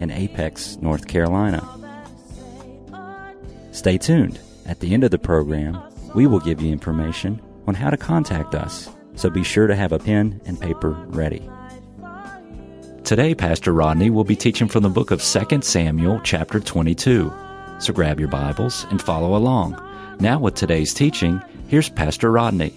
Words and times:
in 0.00 0.10
Apex, 0.10 0.78
North 0.80 1.06
Carolina. 1.06 1.62
Stay 3.70 3.98
tuned. 3.98 4.40
At 4.66 4.80
the 4.80 4.92
end 4.94 5.04
of 5.04 5.10
the 5.10 5.18
program, 5.18 5.80
we 6.14 6.26
will 6.26 6.40
give 6.40 6.60
you 6.60 6.72
information 6.72 7.40
on 7.66 7.74
how 7.74 7.90
to 7.90 7.96
contact 7.96 8.54
us, 8.54 8.88
so 9.14 9.30
be 9.30 9.44
sure 9.44 9.66
to 9.66 9.76
have 9.76 9.92
a 9.92 9.98
pen 9.98 10.40
and 10.46 10.60
paper 10.60 10.90
ready. 11.08 11.48
Today, 13.04 13.34
Pastor 13.34 13.72
Rodney 13.72 14.10
will 14.10 14.24
be 14.24 14.36
teaching 14.36 14.68
from 14.68 14.82
the 14.82 14.88
book 14.88 15.10
of 15.10 15.22
2 15.22 15.62
Samuel, 15.62 16.20
chapter 16.24 16.60
22. 16.60 17.32
So 17.78 17.92
grab 17.92 18.20
your 18.20 18.28
Bibles 18.28 18.86
and 18.90 19.00
follow 19.00 19.36
along. 19.36 19.80
Now, 20.20 20.38
with 20.38 20.54
today's 20.54 20.94
teaching, 20.94 21.42
here's 21.68 21.88
Pastor 21.88 22.30
Rodney. 22.30 22.74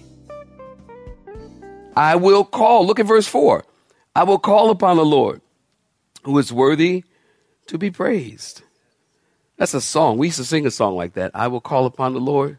I 1.96 2.16
will 2.16 2.44
call. 2.44 2.86
Look 2.86 2.98
at 2.98 3.06
verse 3.06 3.26
4. 3.26 3.64
I 4.16 4.24
will 4.24 4.38
call 4.38 4.70
upon 4.70 4.96
the 4.96 5.04
Lord 5.04 5.40
who 6.24 6.38
is 6.38 6.52
worthy 6.52 7.04
to 7.66 7.78
be 7.78 7.90
praised. 7.90 8.62
That's 9.56 9.74
a 9.74 9.80
song. 9.80 10.18
We 10.18 10.28
used 10.28 10.38
to 10.38 10.44
sing 10.44 10.66
a 10.66 10.70
song 10.70 10.96
like 10.96 11.14
that. 11.14 11.30
I 11.34 11.48
will 11.48 11.60
call 11.60 11.86
upon 11.86 12.12
the 12.14 12.20
Lord 12.20 12.58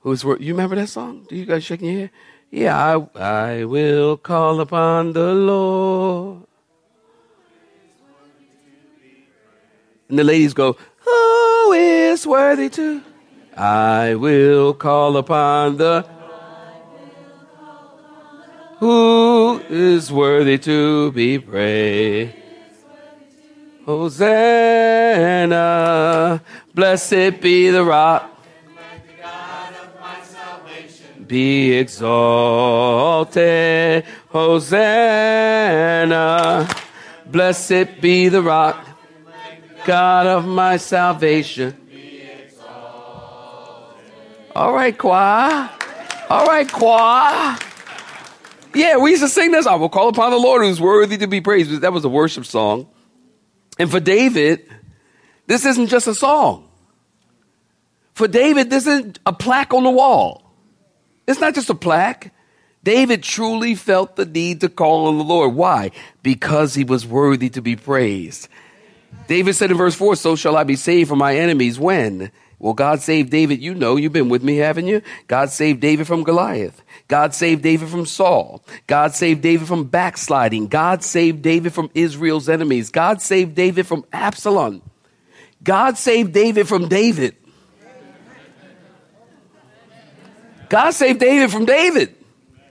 who 0.00 0.12
is 0.12 0.24
worthy. 0.24 0.44
You 0.44 0.54
remember 0.54 0.76
that 0.76 0.88
song? 0.88 1.26
Do 1.28 1.36
you 1.36 1.46
guys 1.46 1.64
shaking 1.64 1.90
your 1.90 2.00
head? 2.00 2.10
Yeah, 2.50 2.76
I, 3.16 3.18
I 3.18 3.64
will 3.64 4.16
call 4.16 4.60
upon 4.60 5.12
the 5.12 5.32
Lord. 5.32 6.42
And 10.08 10.18
the 10.18 10.24
ladies 10.24 10.52
go, 10.52 10.76
Who 10.98 11.72
is 11.72 12.26
worthy 12.26 12.68
to? 12.70 13.02
I 13.56 14.14
will 14.14 14.74
call 14.74 15.16
upon 15.16 15.76
the 15.78 16.06
who 18.78 19.62
is 19.70 20.10
worthy 20.10 20.58
to 20.58 21.12
be 21.12 21.38
praised. 21.38 22.41
Hosanna, 23.84 25.60
blessed 26.72 27.40
be 27.40 27.70
the 27.70 27.84
rock. 27.84 28.28
Be 31.26 31.72
exalted, 31.72 33.34
Hosanna. 34.28 35.08
Blessed 37.26 38.00
be 38.00 38.28
the 38.28 38.42
rock, 38.42 38.86
God 39.84 40.26
of 40.26 40.46
my 40.46 40.76
salvation. 40.76 41.76
All 44.54 44.74
right, 44.74 44.96
choir. 44.96 45.70
All 46.28 46.46
right, 46.46 46.70
choir. 46.70 47.56
Yeah, 48.74 48.98
we 48.98 49.10
used 49.10 49.22
to 49.22 49.28
sing 49.28 49.50
this. 49.50 49.66
I 49.66 49.74
will 49.74 49.88
call 49.88 50.08
upon 50.08 50.30
the 50.30 50.38
Lord 50.38 50.62
who's 50.62 50.80
worthy 50.80 51.16
to 51.18 51.26
be 51.26 51.40
praised. 51.40 51.80
That 51.80 51.92
was 51.92 52.04
a 52.04 52.08
worship 52.08 52.44
song. 52.44 52.86
And 53.78 53.90
for 53.90 54.00
David, 54.00 54.68
this 55.46 55.64
isn't 55.64 55.88
just 55.88 56.06
a 56.06 56.14
song. 56.14 56.68
For 58.14 58.28
David, 58.28 58.70
this 58.70 58.86
isn't 58.86 59.18
a 59.24 59.32
plaque 59.32 59.72
on 59.72 59.84
the 59.84 59.90
wall. 59.90 60.52
It's 61.26 61.40
not 61.40 61.54
just 61.54 61.70
a 61.70 61.74
plaque. 61.74 62.32
David 62.84 63.22
truly 63.22 63.74
felt 63.74 64.16
the 64.16 64.26
need 64.26 64.60
to 64.60 64.68
call 64.68 65.06
on 65.06 65.18
the 65.18 65.24
Lord. 65.24 65.54
Why? 65.54 65.92
Because 66.22 66.74
he 66.74 66.84
was 66.84 67.06
worthy 67.06 67.48
to 67.50 67.62
be 67.62 67.76
praised. 67.76 68.48
David 69.28 69.54
said 69.54 69.70
in 69.70 69.76
verse 69.76 69.94
4, 69.94 70.16
So 70.16 70.36
shall 70.36 70.56
I 70.56 70.64
be 70.64 70.76
saved 70.76 71.08
from 71.08 71.18
my 71.18 71.36
enemies. 71.36 71.78
When? 71.78 72.32
Well, 72.58 72.74
God 72.74 73.00
saved 73.00 73.30
David. 73.30 73.62
You 73.62 73.74
know, 73.74 73.96
you've 73.96 74.12
been 74.12 74.28
with 74.28 74.42
me, 74.42 74.56
haven't 74.56 74.86
you? 74.86 75.02
God 75.26 75.50
saved 75.50 75.80
David 75.80 76.06
from 76.06 76.22
Goliath. 76.22 76.82
God 77.12 77.34
saved 77.34 77.62
David 77.62 77.90
from 77.90 78.06
Saul. 78.06 78.64
God 78.86 79.14
saved 79.14 79.42
David 79.42 79.68
from 79.68 79.84
backsliding. 79.84 80.68
God 80.68 81.04
saved 81.04 81.42
David 81.42 81.74
from 81.74 81.90
Israel's 81.94 82.48
enemies. 82.48 82.88
God 82.88 83.20
saved 83.20 83.54
David 83.54 83.86
from 83.86 84.06
Absalom. 84.14 84.80
God 85.62 85.98
saved 85.98 86.32
David 86.32 86.66
from 86.66 86.88
David. 86.88 87.36
God 90.70 90.92
saved 90.92 91.20
David 91.20 91.50
from 91.50 91.66
David. 91.66 92.14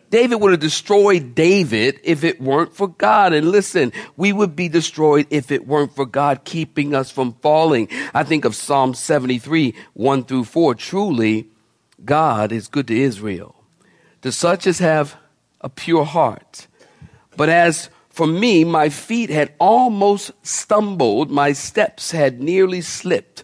David 0.09 0.37
would 0.37 0.53
have 0.53 0.59
destroyed 0.59 1.35
David 1.35 1.99
if 2.03 2.23
it 2.23 2.41
weren't 2.41 2.73
for 2.73 2.87
God. 2.87 3.33
And 3.33 3.51
listen, 3.51 3.93
we 4.17 4.33
would 4.33 4.55
be 4.55 4.69
destroyed 4.69 5.27
if 5.29 5.51
it 5.51 5.67
weren't 5.67 5.95
for 5.95 6.07
God 6.07 6.45
keeping 6.45 6.95
us 6.95 7.11
from 7.11 7.33
falling. 7.43 7.89
I 8.11 8.23
think 8.23 8.45
of 8.45 8.55
Psalm 8.55 8.95
73, 8.95 9.75
1 9.93 10.23
through 10.23 10.45
4. 10.45 10.73
Truly, 10.73 11.47
God 12.03 12.51
is 12.51 12.67
good 12.67 12.87
to 12.87 12.99
Israel, 12.99 13.60
to 14.21 14.31
such 14.31 14.67
as 14.67 14.79
have 14.79 15.15
a 15.61 15.69
pure 15.69 16.05
heart. 16.05 16.67
But 17.37 17.49
as 17.49 17.89
for 18.09 18.27
me, 18.27 18.63
my 18.63 18.89
feet 18.89 19.29
had 19.29 19.53
almost 19.59 20.31
stumbled, 20.43 21.31
my 21.31 21.53
steps 21.53 22.11
had 22.11 22.41
nearly 22.41 22.81
slipped, 22.81 23.43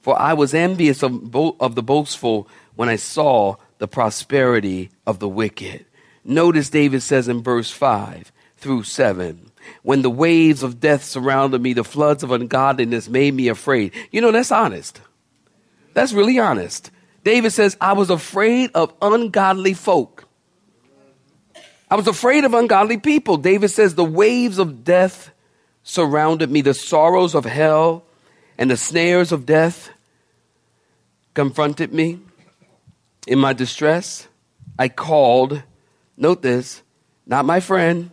for 0.00 0.18
I 0.18 0.34
was 0.34 0.54
envious 0.54 1.02
of, 1.02 1.30
bo- 1.30 1.56
of 1.58 1.74
the 1.74 1.82
boastful 1.82 2.48
when 2.76 2.88
I 2.88 2.96
saw 2.96 3.56
the 3.78 3.88
prosperity 3.88 4.90
of 5.06 5.18
the 5.18 5.28
wicked. 5.28 5.84
Notice 6.24 6.70
David 6.70 7.02
says 7.02 7.28
in 7.28 7.42
verse 7.42 7.70
5 7.70 8.32
through 8.56 8.84
7 8.84 9.50
when 9.82 10.02
the 10.02 10.10
waves 10.10 10.62
of 10.62 10.80
death 10.80 11.04
surrounded 11.04 11.62
me, 11.62 11.72
the 11.72 11.84
floods 11.84 12.22
of 12.22 12.30
ungodliness 12.30 13.08
made 13.08 13.34
me 13.34 13.48
afraid. 13.48 13.92
You 14.10 14.20
know, 14.20 14.32
that's 14.32 14.52
honest. 14.52 15.00
That's 15.94 16.12
really 16.12 16.38
honest. 16.38 16.90
David 17.24 17.50
says, 17.50 17.76
I 17.80 17.94
was 17.94 18.10
afraid 18.10 18.70
of 18.74 18.94
ungodly 19.02 19.74
folk. 19.74 20.28
I 21.90 21.96
was 21.96 22.06
afraid 22.06 22.44
of 22.44 22.54
ungodly 22.54 22.98
people. 22.98 23.36
David 23.36 23.68
says, 23.68 23.94
the 23.94 24.04
waves 24.04 24.58
of 24.58 24.84
death 24.84 25.30
surrounded 25.82 26.50
me, 26.50 26.60
the 26.60 26.74
sorrows 26.74 27.34
of 27.34 27.44
hell 27.44 28.04
and 28.56 28.70
the 28.70 28.76
snares 28.76 29.32
of 29.32 29.46
death 29.46 29.90
confronted 31.34 31.92
me. 31.92 32.20
In 33.26 33.38
my 33.38 33.52
distress, 33.52 34.28
I 34.78 34.88
called 34.88 35.62
Note 36.16 36.42
this, 36.42 36.82
not 37.26 37.44
my 37.44 37.60
friend. 37.60 38.10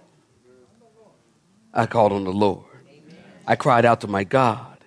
I 1.73 1.85
called 1.85 2.11
on 2.11 2.23
the 2.23 2.31
Lord. 2.31 2.65
I 3.45 3.55
cried 3.55 3.85
out 3.85 4.01
to 4.01 4.07
my 4.07 4.23
God, 4.23 4.77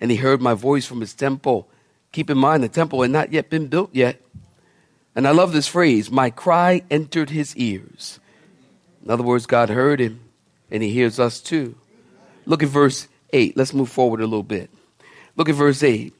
and 0.00 0.10
he 0.10 0.16
heard 0.16 0.40
my 0.40 0.54
voice 0.54 0.86
from 0.86 1.00
his 1.00 1.14
temple. 1.14 1.68
Keep 2.14 2.30
in 2.30 2.38
mind, 2.38 2.62
the 2.62 2.68
temple 2.68 3.02
had 3.02 3.10
not 3.10 3.32
yet 3.32 3.50
been 3.50 3.66
built 3.66 3.90
yet. 3.92 4.22
And 5.16 5.26
I 5.26 5.32
love 5.32 5.52
this 5.52 5.66
phrase 5.66 6.12
my 6.12 6.30
cry 6.30 6.82
entered 6.88 7.30
his 7.30 7.56
ears. 7.56 8.20
In 9.04 9.10
other 9.10 9.24
words, 9.24 9.46
God 9.46 9.68
heard 9.68 9.98
him, 9.98 10.20
and 10.70 10.80
he 10.80 10.90
hears 10.90 11.18
us 11.18 11.40
too. 11.40 11.74
Look 12.46 12.62
at 12.62 12.68
verse 12.68 13.08
8. 13.32 13.56
Let's 13.56 13.74
move 13.74 13.88
forward 13.88 14.20
a 14.20 14.28
little 14.28 14.44
bit. 14.44 14.70
Look 15.34 15.48
at 15.48 15.56
verse 15.56 15.82
8. 15.82 16.14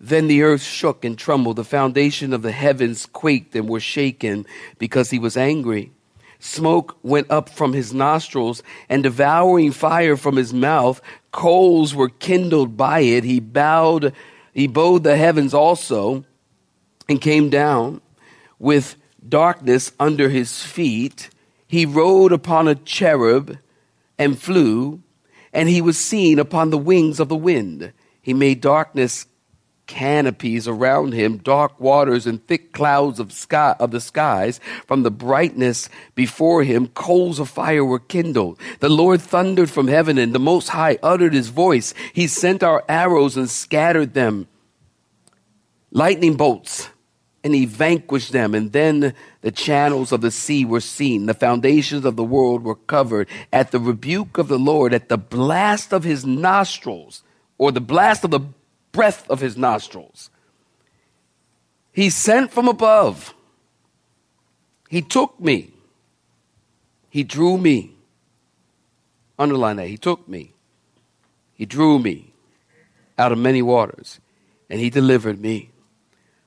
Then 0.00 0.28
the 0.28 0.40
earth 0.40 0.62
shook 0.62 1.04
and 1.04 1.18
trembled. 1.18 1.56
The 1.56 1.64
foundation 1.64 2.32
of 2.32 2.40
the 2.40 2.50
heavens 2.50 3.04
quaked 3.04 3.54
and 3.54 3.68
were 3.68 3.80
shaken 3.80 4.46
because 4.78 5.10
he 5.10 5.18
was 5.18 5.36
angry. 5.36 5.92
Smoke 6.38 6.96
went 7.02 7.30
up 7.30 7.50
from 7.50 7.74
his 7.74 7.92
nostrils 7.92 8.62
and 8.88 9.02
devouring 9.02 9.72
fire 9.72 10.16
from 10.16 10.36
his 10.36 10.54
mouth. 10.54 11.02
Coals 11.32 11.94
were 11.94 12.08
kindled 12.08 12.78
by 12.78 13.00
it. 13.00 13.24
He 13.24 13.40
bowed, 13.40 14.14
he 14.54 14.68
bowed 14.68 15.02
the 15.02 15.16
heavens 15.16 15.52
also 15.52 16.24
and 17.08 17.20
came 17.20 17.50
down 17.50 18.00
with 18.58 18.96
darkness 19.28 19.92
under 19.98 20.28
his 20.28 20.62
feet. 20.62 21.28
He 21.66 21.84
rode 21.84 22.32
upon 22.32 22.68
a 22.68 22.76
cherub 22.76 23.58
and 24.16 24.40
flew, 24.40 25.02
and 25.52 25.68
he 25.68 25.82
was 25.82 25.98
seen 25.98 26.38
upon 26.38 26.70
the 26.70 26.78
wings 26.78 27.18
of 27.18 27.28
the 27.28 27.36
wind. 27.36 27.92
He 28.22 28.32
made 28.32 28.60
darkness 28.60 29.26
canopies 29.86 30.66
around 30.66 31.12
him, 31.12 31.38
dark 31.38 31.78
waters 31.78 32.26
and 32.26 32.44
thick 32.46 32.72
clouds 32.72 33.20
of 33.20 33.32
sky 33.32 33.76
of 33.78 33.90
the 33.90 34.00
skies. 34.00 34.60
From 34.86 35.02
the 35.02 35.10
brightness 35.10 35.88
before 36.14 36.62
him, 36.62 36.88
coals 36.88 37.38
of 37.38 37.48
fire 37.48 37.84
were 37.84 37.98
kindled. 37.98 38.58
The 38.80 38.88
Lord 38.88 39.20
thundered 39.20 39.70
from 39.70 39.88
heaven, 39.88 40.18
and 40.18 40.34
the 40.34 40.38
Most 40.38 40.68
High 40.68 40.98
uttered 41.02 41.34
his 41.34 41.48
voice. 41.48 41.94
He 42.12 42.26
sent 42.26 42.62
our 42.62 42.84
arrows 42.88 43.36
and 43.36 43.48
scattered 43.48 44.14
them, 44.14 44.48
lightning 45.90 46.36
bolts, 46.36 46.88
and 47.42 47.54
he 47.54 47.66
vanquished 47.66 48.32
them. 48.32 48.54
And 48.54 48.72
then 48.72 49.14
the 49.42 49.52
channels 49.52 50.12
of 50.12 50.22
the 50.22 50.30
sea 50.30 50.64
were 50.64 50.80
seen. 50.80 51.26
The 51.26 51.34
foundations 51.34 52.06
of 52.06 52.16
the 52.16 52.24
world 52.24 52.64
were 52.64 52.74
covered 52.74 53.28
at 53.52 53.70
the 53.70 53.78
rebuke 53.78 54.38
of 54.38 54.48
the 54.48 54.58
Lord, 54.58 54.94
at 54.94 55.10
the 55.10 55.18
blast 55.18 55.92
of 55.92 56.04
his 56.04 56.24
nostrils 56.24 57.22
or 57.58 57.70
the 57.70 57.80
blast 57.80 58.24
of 58.24 58.30
the 58.30 58.40
breath 58.94 59.28
of 59.28 59.40
his 59.40 59.58
nostrils. 59.58 60.30
He 61.92 62.08
sent 62.08 62.50
from 62.50 62.68
above. 62.68 63.34
He 64.88 65.02
took 65.02 65.38
me. 65.38 65.74
He 67.10 67.22
drew 67.22 67.58
me. 67.58 67.94
Underline 69.38 69.76
that. 69.76 69.88
He 69.88 69.98
took 69.98 70.26
me. 70.26 70.54
He 71.54 71.66
drew 71.66 71.98
me 71.98 72.32
out 73.18 73.32
of 73.32 73.38
many 73.38 73.62
waters, 73.62 74.20
and 74.68 74.80
he 74.80 74.90
delivered 74.90 75.40
me 75.40 75.70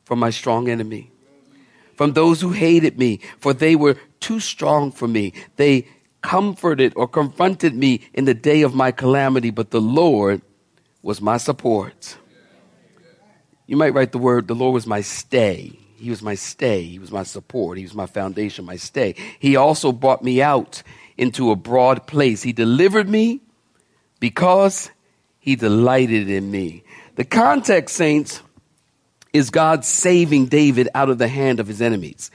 from 0.03 0.19
my 0.19 0.29
strong 0.29 0.69
enemy, 0.69 1.11
from 1.95 2.13
those 2.13 2.41
who 2.41 2.51
hated 2.51 2.97
me, 2.97 3.19
for 3.39 3.53
they 3.53 3.75
were 3.75 3.95
too 4.19 4.39
strong 4.39 4.91
for 4.91 5.07
me. 5.07 5.33
They 5.55 5.87
comforted 6.21 6.91
or 6.95 7.07
confronted 7.07 7.73
me 7.73 8.01
in 8.13 8.25
the 8.25 8.33
day 8.33 8.63
of 8.63 8.75
my 8.75 8.91
calamity, 8.91 9.49
but 9.49 9.71
the 9.71 9.81
Lord 9.81 10.41
was 11.01 11.21
my 11.21 11.37
support. 11.37 12.17
You 13.67 13.77
might 13.77 13.93
write 13.93 14.13
the 14.13 14.17
word, 14.17 14.47
the 14.47 14.55
Lord 14.55 14.73
was 14.73 14.87
my 14.87 15.01
stay. 15.01 15.77
He 15.97 16.09
was 16.09 16.21
my 16.21 16.35
stay. 16.35 16.83
He 16.83 16.99
was 16.99 17.11
my 17.11 17.23
support. 17.23 17.77
He 17.77 17.83
was 17.83 17.93
my 17.93 18.05
foundation, 18.05 18.65
my 18.65 18.77
stay. 18.77 19.15
He 19.39 19.55
also 19.55 19.91
brought 19.91 20.23
me 20.23 20.41
out 20.41 20.83
into 21.17 21.51
a 21.51 21.55
broad 21.55 22.07
place. 22.07 22.43
He 22.43 22.53
delivered 22.53 23.09
me 23.09 23.41
because 24.19 24.89
he 25.39 25.55
delighted 25.55 26.29
in 26.29 26.49
me. 26.49 26.83
The 27.15 27.25
context, 27.25 27.95
saints, 27.95 28.41
is 29.33 29.49
God 29.49 29.83
saving 29.83 30.45
David 30.45 30.87
out 30.95 31.09
of 31.09 31.17
the 31.17 31.27
hand 31.27 31.59
of 31.59 31.67
his 31.67 31.81
enemies. 31.81 32.31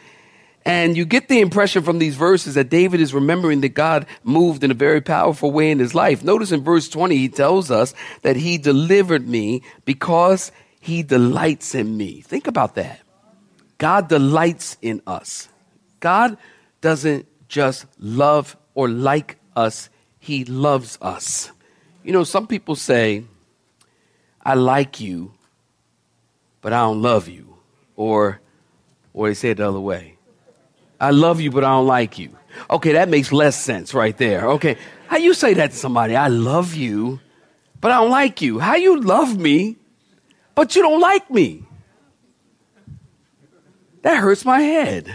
And 0.65 0.97
you 0.97 1.05
get 1.05 1.29
the 1.29 1.41
impression 1.41 1.83
from 1.83 1.99
these 1.99 2.15
verses 2.15 2.55
that 2.55 2.69
David 2.69 3.01
is 3.01 3.15
remembering 3.15 3.63
that 3.63 3.71
God 3.71 4.07
moved 4.23 4.63
in 4.63 4.71
a 4.71 4.75
very 4.75 5.01
powerful 5.01 5.51
way 5.51 5.71
in 5.71 5.79
his 5.79 5.95
life. 5.95 6.23
Notice 6.23 6.53
in 6.53 6.63
verse 6.63 6.89
20, 6.89 7.17
he 7.17 7.29
tells 7.29 7.71
us 7.71 7.95
that 8.23 8.37
he 8.37 8.59
delivered 8.59 9.27
me 9.27 9.63
because 9.85 10.53
he 10.83 11.05
delights 11.05 11.77
in 11.77 11.97
me. 11.97 12.23
Think 12.23 12.49
about 12.49 12.75
that. 12.75 13.01
God 13.79 14.09
delights 14.09 14.77
in 14.83 15.01
us. 15.07 15.49
God 16.01 16.37
doesn't 16.81 17.27
just 17.47 17.87
love 18.01 18.57
or 18.75 18.89
like 18.89 19.39
us, 19.55 19.89
he 20.19 20.45
loves 20.45 20.99
us. 21.01 21.53
You 22.03 22.13
know, 22.13 22.25
some 22.25 22.49
people 22.49 22.75
say, 22.75 23.23
I 24.45 24.55
like 24.55 24.99
you, 24.99 25.35
but 26.63 26.73
I 26.73 26.81
don't 26.81 27.01
love 27.01 27.29
you. 27.29 27.55
Or, 27.95 28.41
or 29.15 29.29
they 29.29 29.35
say 29.35 29.51
it 29.51 29.59
the 29.59 29.69
other 29.69 29.79
way. 29.79 30.17
I 31.01 31.11
love 31.11 31.41
you, 31.41 31.53
but 31.53 31.63
I 31.63 31.69
don't 31.69 31.87
like 31.87 32.19
you. 32.19 32.37
Okay, 32.71 32.95
that 32.95 33.09
makes 33.09 33.31
less 33.31 33.55
sense 33.55 33.95
right 33.95 34.17
there. 34.17 34.49
Okay, 34.55 34.79
how 35.07 35.19
you 35.19 35.33
say 35.33 35.55
that 35.55 35.71
to 35.71 35.77
somebody? 35.77 36.17
I 36.17 36.27
love 36.27 36.75
you, 36.75 37.21
but 37.81 37.93
I 37.93 38.01
don't 38.01 38.11
like 38.11 38.43
you. 38.43 38.59
How 38.59 38.75
you 38.75 39.01
love 39.01 39.39
me, 39.39 39.77
but 40.55 40.77
you 40.77 40.83
don't 40.83 41.01
like 41.01 41.31
me? 41.31 41.65
That 44.03 44.19
hurts 44.19 44.45
my 44.45 44.61
head. 44.61 45.15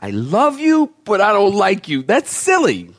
I 0.00 0.10
love 0.10 0.58
you, 0.58 0.92
but 1.04 1.20
I 1.20 1.32
don't 1.32 1.54
like 1.54 1.88
you. 1.88 2.02
That's 2.02 2.30
silly. 2.30 2.90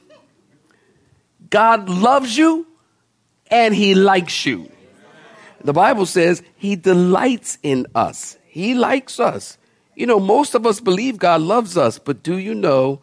God 1.49 1.89
loves 1.89 2.37
you 2.37 2.65
and 3.51 3.75
he 3.75 3.93
likes 3.93 4.45
you. 4.45 4.69
The 5.63 5.73
Bible 5.73 6.05
says 6.05 6.41
he 6.55 6.75
delights 6.75 7.57
in 7.63 7.87
us. 7.95 8.37
He 8.45 8.73
likes 8.73 9.19
us. 9.19 9.57
You 9.95 10.05
know, 10.05 10.19
most 10.19 10.55
of 10.55 10.65
us 10.65 10.79
believe 10.79 11.17
God 11.17 11.41
loves 11.41 11.77
us, 11.77 11.99
but 11.99 12.23
do 12.23 12.37
you 12.37 12.55
know 12.55 13.01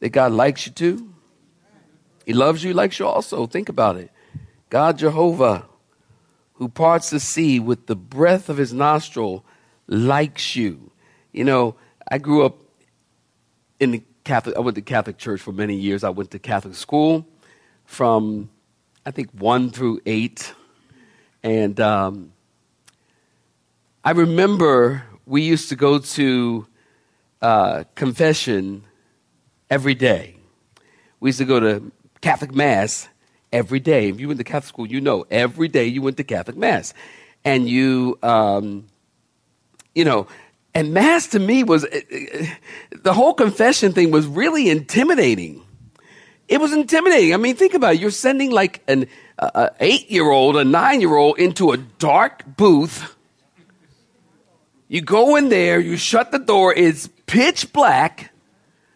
that 0.00 0.10
God 0.10 0.32
likes 0.32 0.66
you 0.66 0.72
too? 0.72 1.12
He 2.24 2.32
loves 2.32 2.62
you, 2.62 2.72
likes 2.72 2.98
you 2.98 3.06
also. 3.06 3.46
Think 3.46 3.68
about 3.68 3.96
it. 3.96 4.10
God 4.70 4.98
Jehovah, 4.98 5.66
who 6.58 6.68
parts 6.68 7.10
the 7.10 7.20
sea 7.20 7.60
with 7.60 7.86
the 7.86 7.94
breath 7.94 8.48
of 8.48 8.56
his 8.56 8.72
nostril, 8.72 9.44
likes 9.86 10.56
you. 10.56 10.90
You 11.30 11.44
know, 11.44 11.76
I 12.10 12.18
grew 12.18 12.44
up 12.44 12.56
in 13.78 13.92
the 13.92 14.02
Catholic, 14.24 14.56
I 14.56 14.60
went 14.60 14.74
to 14.74 14.82
Catholic 14.82 15.18
church 15.18 15.40
for 15.40 15.52
many 15.52 15.76
years. 15.76 16.02
I 16.02 16.10
went 16.10 16.32
to 16.32 16.40
Catholic 16.40 16.74
school 16.74 17.24
from, 17.84 18.50
I 19.06 19.12
think, 19.12 19.30
one 19.30 19.70
through 19.70 20.00
eight. 20.04 20.52
And 21.44 21.78
um, 21.78 22.32
I 24.04 24.10
remember 24.10 25.04
we 25.26 25.42
used 25.42 25.68
to 25.68 25.76
go 25.76 26.00
to 26.00 26.66
uh, 27.40 27.84
confession 27.94 28.82
every 29.70 29.94
day. 29.94 30.34
We 31.20 31.28
used 31.28 31.38
to 31.38 31.44
go 31.44 31.60
to 31.60 31.92
Catholic 32.20 32.52
Mass 32.52 33.08
every 33.52 33.80
day. 33.80 34.08
If 34.08 34.20
you 34.20 34.28
went 34.28 34.38
to 34.38 34.44
Catholic 34.44 34.68
school, 34.68 34.86
you 34.86 35.00
know 35.00 35.26
every 35.30 35.68
day 35.68 35.86
you 35.86 36.02
went 36.02 36.16
to 36.18 36.24
Catholic 36.24 36.56
Mass. 36.56 36.94
And 37.44 37.68
you, 37.68 38.18
um, 38.22 38.86
you 39.94 40.04
know, 40.04 40.26
and 40.74 40.92
Mass 40.92 41.28
to 41.28 41.38
me 41.38 41.64
was, 41.64 41.84
uh, 41.84 41.88
uh, 42.12 42.44
the 43.02 43.12
whole 43.12 43.34
confession 43.34 43.92
thing 43.92 44.10
was 44.10 44.26
really 44.26 44.68
intimidating. 44.68 45.62
It 46.48 46.60
was 46.60 46.72
intimidating. 46.72 47.34
I 47.34 47.36
mean, 47.36 47.56
think 47.56 47.74
about 47.74 47.94
it. 47.94 48.00
You're 48.00 48.10
sending 48.10 48.50
like 48.50 48.82
an 48.88 49.06
uh, 49.38 49.70
eight 49.80 50.10
year 50.10 50.30
old, 50.30 50.56
a 50.56 50.64
nine 50.64 51.00
year 51.00 51.14
old 51.14 51.38
into 51.38 51.72
a 51.72 51.76
dark 51.76 52.44
booth 52.56 53.14
you 54.88 55.02
go 55.02 55.36
in 55.36 55.50
there, 55.50 55.78
you 55.78 55.98
shut 55.98 56.32
the 56.32 56.38
door, 56.38 56.72
it's 56.74 57.08
pitch 57.26 57.72
black. 57.74 58.32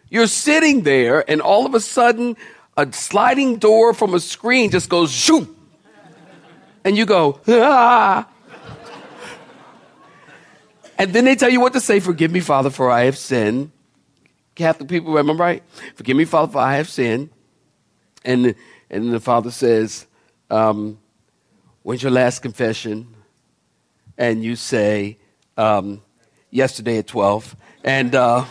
You're 0.09 0.27
sitting 0.27 0.83
there, 0.83 1.29
and 1.31 1.41
all 1.41 1.67
of 1.67 1.75
a 1.75 1.81
sudden, 1.81 2.37
a 2.77 2.93
sliding 2.93 3.57
door 3.57 3.93
from 3.95 4.15
a 4.15 4.21
screen 4.21 4.71
just 4.71 4.89
goes 4.89 5.11
shoot. 5.13 5.49
And 6.85 6.97
you 6.97 7.07
go, 7.07 7.41
ah. 7.49 8.29
and 10.99 11.13
then 11.13 11.25
they 11.25 11.37
tell 11.37 11.51
you 11.51 11.61
what 11.61 11.73
to 11.75 11.81
say 11.81 12.01
Forgive 12.01 12.33
me, 12.33 12.41
Father, 12.41 12.71
for 12.71 12.91
I 12.91 13.05
have 13.05 13.17
sinned. 13.17 13.71
Catholic 14.55 14.89
people, 14.89 15.13
remember 15.13 15.43
right? 15.43 15.63
Forgive 15.95 16.17
me, 16.17 16.25
Father, 16.25 16.53
for 16.53 16.59
I 16.59 16.77
have 16.77 16.89
sinned. 16.89 17.31
And, 18.25 18.55
and 18.91 19.13
the 19.13 19.21
Father 19.21 19.51
says, 19.51 20.07
um, 20.51 20.99
When's 21.83 22.03
your 22.03 22.13
last 22.13 22.41
confession? 22.41 23.15
And 24.19 24.45
you 24.45 24.57
say, 24.57 25.19
um, 25.57 26.03
yesterday 26.51 26.99
at 26.99 27.07
12. 27.07 27.57
And 27.85 28.15
uh, 28.15 28.45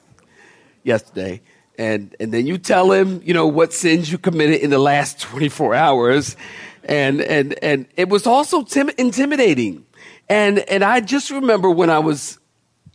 yesterday. 0.82 1.40
And, 1.78 2.14
and 2.20 2.32
then 2.32 2.46
you 2.46 2.58
tell 2.58 2.92
him, 2.92 3.20
you 3.24 3.34
know, 3.34 3.46
what 3.46 3.72
sins 3.72 4.10
you 4.12 4.18
committed 4.18 4.60
in 4.60 4.70
the 4.70 4.78
last 4.78 5.20
24 5.20 5.74
hours. 5.74 6.36
And, 6.84 7.20
and, 7.20 7.54
and 7.62 7.86
it 7.96 8.08
was 8.08 8.26
also 8.26 8.62
tim- 8.62 8.90
intimidating. 8.98 9.86
And, 10.28 10.58
and 10.60 10.84
I 10.84 11.00
just 11.00 11.30
remember 11.30 11.70
when 11.70 11.90
I 11.90 11.98
was 11.98 12.38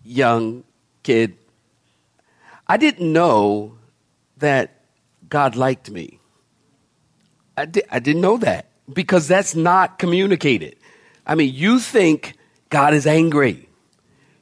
young 0.03 0.63
kid, 1.03 1.38
I 2.67 2.77
didn't 2.77 3.12
know 3.12 3.77
that 4.38 4.81
God 5.29 5.55
liked 5.55 5.89
me. 5.89 6.19
I, 7.55 7.65
di- 7.65 7.84
I 7.89 8.00
didn't 8.00 8.22
know 8.22 8.38
that 8.38 8.67
because 8.91 9.27
that's 9.27 9.55
not 9.55 10.00
communicated. 10.00 10.75
I 11.25 11.36
mean, 11.36 11.53
you 11.53 11.79
think 11.79 12.36
God 12.69 12.93
is 12.93 13.07
angry. 13.07 13.66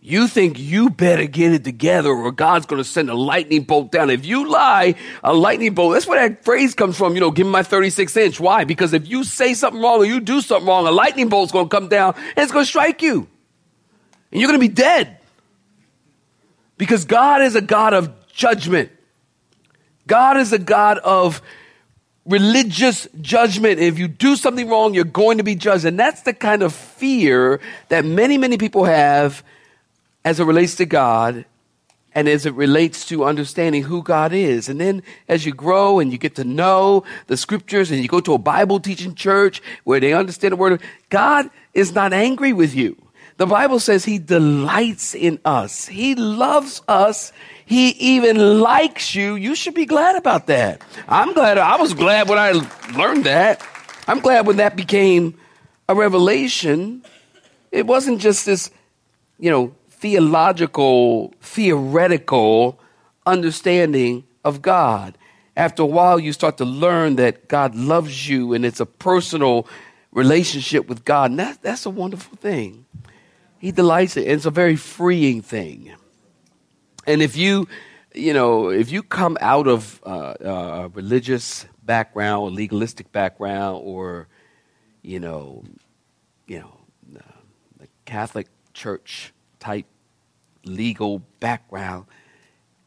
You 0.08 0.28
think 0.28 0.60
you 0.60 0.92
better 0.92 1.26
get 1.26 1.52
it 1.52 1.64
together 1.64 2.12
or 2.12 2.32
God's 2.32 2.68
going 2.68 2.80
to 2.80 2.88
send 2.88 3.10
a 3.10 3.16
lightning 3.16 3.64
bolt 3.64 3.92
down. 3.92 4.12
If 4.12 4.24
you 4.24 4.48
lie, 4.48 4.94
a 5.24 5.34
lightning 5.34 5.74
bolt, 5.74 5.94
that's 5.94 6.06
where 6.06 6.30
that 6.30 6.46
phrase 6.46 6.76
comes 6.76 6.96
from, 6.96 7.16
you 7.16 7.22
know, 7.22 7.32
give 7.32 7.48
me 7.48 7.52
my 7.52 7.64
36 7.64 8.16
inch. 8.16 8.40
Why? 8.40 8.66
Because 8.66 8.94
if 8.94 9.10
you 9.10 9.24
say 9.24 9.56
something 9.56 9.82
wrong 9.82 9.98
or 9.98 10.06
you 10.06 10.20
do 10.20 10.42
something 10.42 10.68
wrong, 10.68 10.86
a 10.86 10.92
lightning 10.92 11.28
bolt's 11.28 11.52
going 11.52 11.70
to 11.70 11.76
come 11.76 11.88
down 11.88 12.14
and 12.14 12.38
it's 12.38 12.52
going 12.52 12.66
to 12.66 12.70
strike 12.70 13.02
you. 13.02 13.28
And 14.32 14.40
you're 14.40 14.48
going 14.48 14.60
to 14.60 14.68
be 14.68 14.72
dead. 14.72 15.18
Because 16.78 17.06
God 17.06 17.42
is 17.42 17.56
a 17.56 17.62
God 17.62 17.96
of 17.96 18.14
judgment. 18.28 18.92
God 20.06 20.38
is 20.38 20.54
a 20.54 20.60
God 20.60 21.00
of 21.00 21.42
religious 22.28 23.08
judgment. 23.22 23.80
If 23.80 23.98
you 23.98 24.08
do 24.08 24.36
something 24.36 24.70
wrong, 24.70 24.94
you're 24.94 25.04
going 25.04 25.40
to 25.40 25.44
be 25.44 25.56
judged. 25.56 25.84
And 25.86 25.98
that's 26.00 26.22
the 26.22 26.34
kind 26.34 26.62
of 26.62 26.76
fear 26.76 27.60
that 27.90 28.06
many, 28.06 28.38
many 28.38 28.60
people 28.60 28.84
have 28.84 29.44
as 30.26 30.42
it 30.42 30.44
relates 30.44 30.76
to 30.76 30.86
God 30.86 31.46
and 32.14 32.28
as 32.28 32.46
it 32.46 32.54
relates 32.54 33.06
to 33.06 33.24
understanding 33.24 33.84
who 33.84 34.04
God 34.04 34.34
is. 34.34 34.68
And 34.68 34.82
then 34.82 35.04
as 35.30 35.46
you 35.46 35.54
grow 35.54 36.00
and 36.00 36.12
you 36.12 36.18
get 36.18 36.36
to 36.36 36.44
know 36.44 37.06
the 37.28 37.38
scriptures 37.38 37.92
and 37.92 38.02
you 38.02 38.10
go 38.10 38.20
to 38.20 38.34
a 38.34 38.38
Bible 38.38 38.82
teaching 38.82 39.16
church 39.16 39.62
where 39.86 40.02
they 40.02 40.12
understand 40.12 40.52
the 40.52 40.58
word 40.58 40.82
God 41.10 41.50
is 41.74 41.94
not 41.94 42.12
angry 42.12 42.52
with 42.52 42.76
you. 42.76 42.98
The 43.38 43.46
Bible 43.46 43.80
says 43.80 44.04
he 44.04 44.18
delights 44.18 45.16
in 45.16 45.40
us. 45.46 45.88
He 45.88 46.16
loves 46.16 46.82
us 46.90 47.32
he 47.66 47.90
even 47.90 48.60
likes 48.60 49.16
you. 49.16 49.36
You 49.36 49.56
should 49.56 49.74
be 49.74 49.88
glad 49.88 50.16
about 50.16 50.48
that. 50.48 50.82
I'm 51.08 51.34
glad. 51.34 51.58
I 51.58 51.78
was 51.78 51.96
glad 51.96 52.30
when 52.30 52.38
I 52.38 52.52
learned 52.96 53.24
that. 53.24 53.66
I'm 54.08 54.20
glad 54.20 54.46
when 54.46 54.58
that 54.58 54.76
became 54.76 55.36
a 55.90 55.96
revelation. 55.96 57.04
It 57.72 57.88
wasn't 57.88 58.22
just 58.22 58.46
this, 58.46 58.70
you 59.40 59.50
know, 59.50 59.74
theological, 60.00 61.34
theoretical 61.42 62.80
understanding 63.26 64.24
of 64.44 64.62
God. 64.62 65.18
After 65.58 65.84
a 65.84 65.86
while, 65.86 66.20
you 66.20 66.34
start 66.34 66.58
to 66.58 66.66
learn 66.66 67.16
that 67.16 67.48
God 67.48 67.76
loves 67.76 68.28
you 68.28 68.54
and 68.54 68.66
it's 68.66 68.80
a 68.80 68.86
personal 68.86 69.68
relationship 70.12 70.88
with 70.88 71.06
God. 71.06 71.32
And 71.32 71.40
that, 71.40 71.62
that's 71.62 71.86
a 71.86 71.90
wonderful 71.90 72.38
thing. 72.38 72.86
He 73.58 73.72
delights 73.72 74.18
it. 74.18 74.24
And 74.24 74.32
it's 74.32 74.46
a 74.46 74.52
very 74.52 74.76
freeing 74.76 75.42
thing. 75.42 75.94
And 77.08 77.22
if 77.22 77.38
you, 77.38 77.68
you 78.14 78.34
know, 78.34 78.70
if 78.70 78.92
you 78.92 79.02
come 79.02 79.38
out 79.40 79.68
of 79.68 80.02
uh, 80.06 80.34
a 80.42 80.90
religious 80.90 81.66
background, 81.84 82.52
a 82.52 82.56
legalistic 82.56 83.12
background, 83.12 83.82
or, 83.84 84.28
you 85.02 85.20
know, 85.20 85.64
you 86.48 86.60
know, 86.60 86.78
uh, 87.16 87.22
the 87.80 87.88
Catholic 88.06 88.48
Church 88.74 89.32
type 89.66 89.88
legal 90.64 91.20
background, 91.40 92.06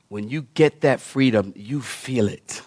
when 0.09 0.29
you 0.29 0.43
get 0.55 0.83
that 0.83 1.01
freedom, 1.01 1.53
you 1.57 1.81
feel 1.81 2.29
it. 2.29 2.63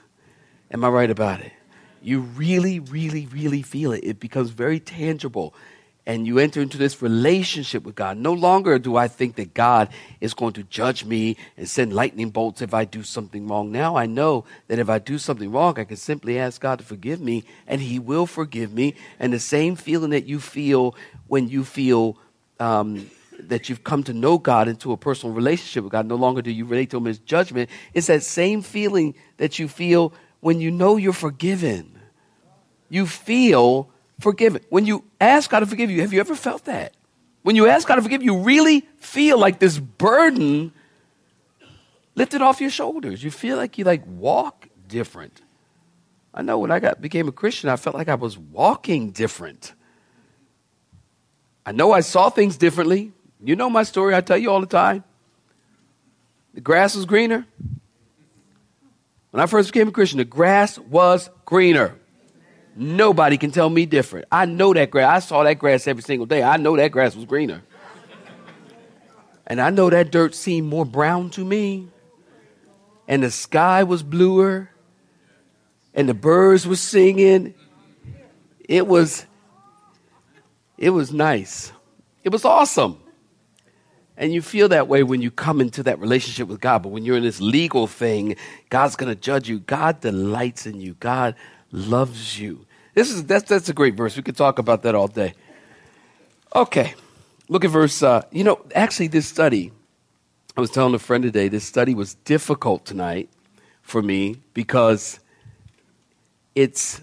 Am 0.69 0.83
I 0.83 0.89
right 0.89 1.09
about 1.09 1.39
it? 1.39 1.53
You 2.01 2.19
really, 2.19 2.79
really, 2.79 3.25
really 3.27 3.61
feel 3.61 3.93
it. 3.93 4.03
It 4.03 4.19
becomes 4.19 4.49
very 4.49 4.79
tangible. 4.79 5.53
And 6.05 6.27
you 6.27 6.39
enter 6.39 6.61
into 6.61 6.77
this 6.77 7.01
relationship 7.01 7.83
with 7.83 7.95
God. 7.95 8.17
No 8.17 8.33
longer 8.33 8.79
do 8.79 8.97
I 8.97 9.07
think 9.07 9.35
that 9.35 9.53
God 9.53 9.89
is 10.19 10.33
going 10.33 10.53
to 10.53 10.63
judge 10.63 11.05
me 11.05 11.37
and 11.55 11.69
send 11.69 11.93
lightning 11.93 12.31
bolts 12.31 12.61
if 12.61 12.73
I 12.73 12.85
do 12.85 13.03
something 13.03 13.47
wrong. 13.47 13.71
Now 13.71 13.95
I 13.95 14.07
know 14.07 14.43
that 14.67 14.79
if 14.79 14.89
I 14.89 14.99
do 14.99 15.17
something 15.17 15.51
wrong, 15.51 15.79
I 15.79 15.85
can 15.85 15.97
simply 15.97 16.37
ask 16.37 16.59
God 16.59 16.79
to 16.79 16.85
forgive 16.85 17.21
me, 17.21 17.45
and 17.67 17.79
He 17.79 17.99
will 17.99 18.25
forgive 18.25 18.73
me. 18.73 18.95
And 19.19 19.31
the 19.31 19.39
same 19.39 19.75
feeling 19.75 20.09
that 20.09 20.25
you 20.25 20.39
feel 20.39 20.95
when 21.27 21.47
you 21.47 21.63
feel 21.63 22.17
um, 22.59 23.09
that 23.49 23.69
you've 23.69 23.83
come 23.83 24.03
to 24.03 24.13
know 24.13 24.37
God 24.37 24.67
into 24.67 24.91
a 24.91 24.97
personal 24.97 25.35
relationship 25.35 25.83
with 25.83 25.91
God, 25.91 26.05
no 26.05 26.15
longer 26.15 26.41
do 26.41 26.51
you 26.51 26.65
relate 26.65 26.89
to 26.91 26.97
Him 26.97 27.07
as 27.07 27.19
judgment. 27.19 27.69
It's 27.93 28.07
that 28.07 28.23
same 28.23 28.61
feeling 28.61 29.15
that 29.37 29.59
you 29.59 29.67
feel 29.67 30.13
when 30.39 30.59
you 30.59 30.71
know 30.71 30.97
you're 30.97 31.13
forgiven. 31.13 31.99
You 32.89 33.05
feel 33.05 33.89
forgiven. 34.19 34.61
When 34.69 34.85
you 34.85 35.03
ask 35.19 35.49
God 35.49 35.61
to 35.61 35.65
forgive 35.65 35.89
you, 35.89 36.01
have 36.01 36.13
you 36.13 36.19
ever 36.19 36.35
felt 36.35 36.65
that? 36.65 36.93
When 37.43 37.55
you 37.55 37.67
ask 37.67 37.87
God 37.87 37.95
to 37.95 38.01
forgive 38.01 38.21
you, 38.21 38.33
you 38.35 38.43
really 38.43 38.81
feel 38.97 39.37
like 39.37 39.59
this 39.59 39.79
burden 39.79 40.73
lifted 42.15 42.41
off 42.41 42.61
your 42.61 42.69
shoulders. 42.69 43.23
You 43.23 43.31
feel 43.31 43.57
like 43.57 43.77
you 43.77 43.85
like 43.85 44.03
walk 44.05 44.67
different. 44.87 45.41
I 46.33 46.41
know 46.41 46.59
when 46.59 46.71
I 46.71 46.79
got 46.79 47.01
became 47.01 47.27
a 47.27 47.31
Christian, 47.31 47.69
I 47.69 47.75
felt 47.75 47.95
like 47.95 48.09
I 48.09 48.15
was 48.15 48.37
walking 48.37 49.11
different. 49.11 49.73
I 51.65 51.71
know 51.71 51.91
I 51.91 52.01
saw 52.01 52.29
things 52.29 52.57
differently. 52.57 53.11
You 53.43 53.55
know 53.55 53.69
my 53.69 53.83
story, 53.83 54.15
I 54.15 54.21
tell 54.21 54.37
you 54.37 54.51
all 54.51 54.61
the 54.61 54.67
time. 54.67 55.03
The 56.53 56.61
grass 56.61 56.95
was 56.95 57.05
greener. 57.05 57.45
When 59.31 59.41
I 59.41 59.45
first 59.45 59.71
became 59.71 59.87
a 59.87 59.91
Christian, 59.91 60.17
the 60.17 60.25
grass 60.25 60.77
was 60.77 61.29
greener. 61.45 61.95
Nobody 62.75 63.37
can 63.37 63.51
tell 63.51 63.69
me 63.69 63.85
different. 63.85 64.27
I 64.31 64.45
know 64.45 64.73
that 64.73 64.91
grass. 64.91 65.23
I 65.23 65.25
saw 65.25 65.43
that 65.43 65.55
grass 65.55 65.87
every 65.87 66.03
single 66.03 66.25
day. 66.25 66.43
I 66.43 66.57
know 66.57 66.75
that 66.77 66.91
grass 66.91 67.15
was 67.15 67.25
greener. 67.25 67.63
And 69.47 69.59
I 69.59 69.69
know 69.69 69.89
that 69.89 70.11
dirt 70.11 70.35
seemed 70.35 70.67
more 70.67 70.85
brown 70.85 71.29
to 71.31 71.43
me. 71.43 71.87
And 73.07 73.23
the 73.23 73.31
sky 73.31 73.83
was 73.83 74.03
bluer. 74.03 74.69
And 75.93 76.07
the 76.07 76.13
birds 76.13 76.67
were 76.67 76.77
singing. 76.77 77.53
It 78.59 78.87
was 78.87 79.25
it 80.77 80.91
was 80.91 81.11
nice. 81.11 81.71
It 82.23 82.29
was 82.29 82.45
awesome. 82.45 83.00
And 84.21 84.31
you 84.31 84.43
feel 84.43 84.69
that 84.69 84.87
way 84.87 85.01
when 85.01 85.23
you 85.23 85.31
come 85.31 85.59
into 85.59 85.81
that 85.81 85.97
relationship 85.99 86.47
with 86.47 86.61
God. 86.61 86.83
But 86.83 86.89
when 86.89 87.03
you're 87.03 87.17
in 87.17 87.23
this 87.23 87.41
legal 87.41 87.87
thing, 87.87 88.35
God's 88.69 88.95
going 88.95 89.11
to 89.11 89.19
judge 89.19 89.49
you. 89.49 89.61
God 89.61 89.99
delights 89.99 90.67
in 90.67 90.79
you. 90.79 90.93
God 90.99 91.33
loves 91.71 92.39
you. 92.39 92.67
This 92.93 93.09
is 93.09 93.25
that's 93.25 93.49
that's 93.49 93.67
a 93.67 93.73
great 93.73 93.95
verse. 93.95 94.15
We 94.15 94.21
could 94.21 94.37
talk 94.37 94.59
about 94.59 94.83
that 94.83 94.93
all 94.93 95.07
day. 95.07 95.33
Okay, 96.55 96.93
look 97.49 97.65
at 97.65 97.71
verse. 97.71 98.03
Uh, 98.03 98.21
you 98.31 98.43
know, 98.43 98.63
actually, 98.75 99.07
this 99.07 99.25
study. 99.25 99.71
I 100.55 100.61
was 100.61 100.69
telling 100.69 100.93
a 100.93 100.99
friend 100.99 101.23
today. 101.23 101.47
This 101.47 101.63
study 101.63 101.95
was 101.95 102.13
difficult 102.13 102.85
tonight 102.85 103.27
for 103.81 104.03
me 104.03 104.35
because 104.53 105.19
it's. 106.53 107.01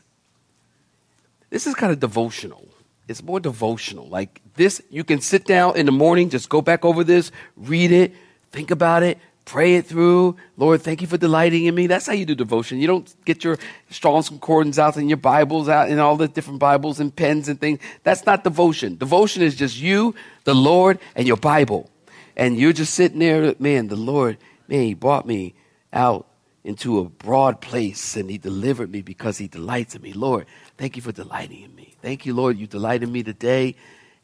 This 1.51 1.67
is 1.67 1.75
kind 1.75 1.91
of 1.91 1.99
devotional. 1.99 2.69
It's 3.09 3.23
more 3.23 3.41
devotional. 3.41 4.07
Like 4.07 4.43
this, 4.55 4.83
you 4.91 5.03
can 5.03 5.21
sit 5.21 5.47
down 5.47 5.77
in 5.77 5.87
the 5.87 5.93
morning, 5.93 6.29
just 6.29 6.49
go 6.49 6.61
back 6.61 6.85
over 6.85 7.03
this, 7.03 7.33
read 7.57 7.91
it, 7.91 8.15
think 8.53 8.71
about 8.71 9.03
it, 9.03 9.19
pray 9.47 9.77
it 9.77 9.87
through. 9.87 10.37
Lord, 10.59 10.83
thank 10.83 11.01
you 11.01 11.07
for 11.07 11.17
delighting 11.17 11.65
in 11.65 11.75
me. 11.75 11.87
That's 11.87 12.07
how 12.07 12.13
you 12.13 12.27
do 12.27 12.35
devotion. 12.35 12.79
You 12.79 12.87
don't 12.87 13.25
get 13.25 13.43
your 13.43 13.57
Strong's 13.89 14.29
Concordance 14.29 14.79
out 14.79 14.97
and 14.97 15.09
your 15.09 15.17
Bibles 15.17 15.71
out 15.71 15.89
and 15.89 15.99
all 15.99 16.17
the 16.17 16.29
different 16.29 16.61
Bibles 16.61 17.01
and 17.01 17.15
pens 17.15 17.49
and 17.49 17.59
things. 17.59 17.81
That's 18.03 18.27
not 18.27 18.45
devotion. 18.45 18.97
Devotion 18.97 19.43
is 19.43 19.57
just 19.57 19.81
you, 19.81 20.15
the 20.45 20.55
Lord, 20.55 20.99
and 21.17 21.27
your 21.27 21.39
Bible. 21.39 21.89
And 22.37 22.59
you're 22.59 22.75
just 22.75 22.93
sitting 22.93 23.21
there, 23.21 23.55
man, 23.59 23.89
the 23.89 23.97
Lord, 23.97 24.37
man, 24.69 24.83
He 24.83 24.95
brought 24.95 25.27
me 25.27 25.55
out 25.95 26.27
into 26.69 26.99
a 26.99 27.05
broad 27.05 27.63
place 27.63 28.15
and 28.15 28.31
He 28.31 28.37
delivered 28.37 28.93
me 28.93 29.01
because 29.01 29.39
He 29.39 29.49
delights 29.49 29.95
in 29.95 30.03
me. 30.03 30.13
Lord, 30.13 30.47
thank 30.77 30.97
you 30.97 31.03
for 31.03 31.13
delighting 31.13 31.63
in 31.63 31.75
me. 31.75 31.95
Thank 32.03 32.27
you, 32.27 32.35
Lord, 32.35 32.59
you 32.59 32.67
delight 32.67 33.03
in 33.03 33.11
me 33.11 33.23
today. 33.23 33.75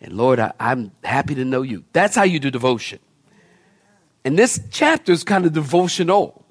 And 0.02 0.12
Lord, 0.12 0.38
I, 0.38 0.52
I'm 0.60 0.92
happy 1.02 1.34
to 1.36 1.44
know 1.44 1.62
you. 1.62 1.84
That's 1.94 2.14
how 2.14 2.24
you 2.24 2.38
do 2.38 2.50
devotion. 2.50 2.98
And 4.26 4.38
this 4.38 4.60
chapter 4.70 5.10
is 5.10 5.24
kind 5.24 5.46
of 5.46 5.54
devotional. 5.54 6.44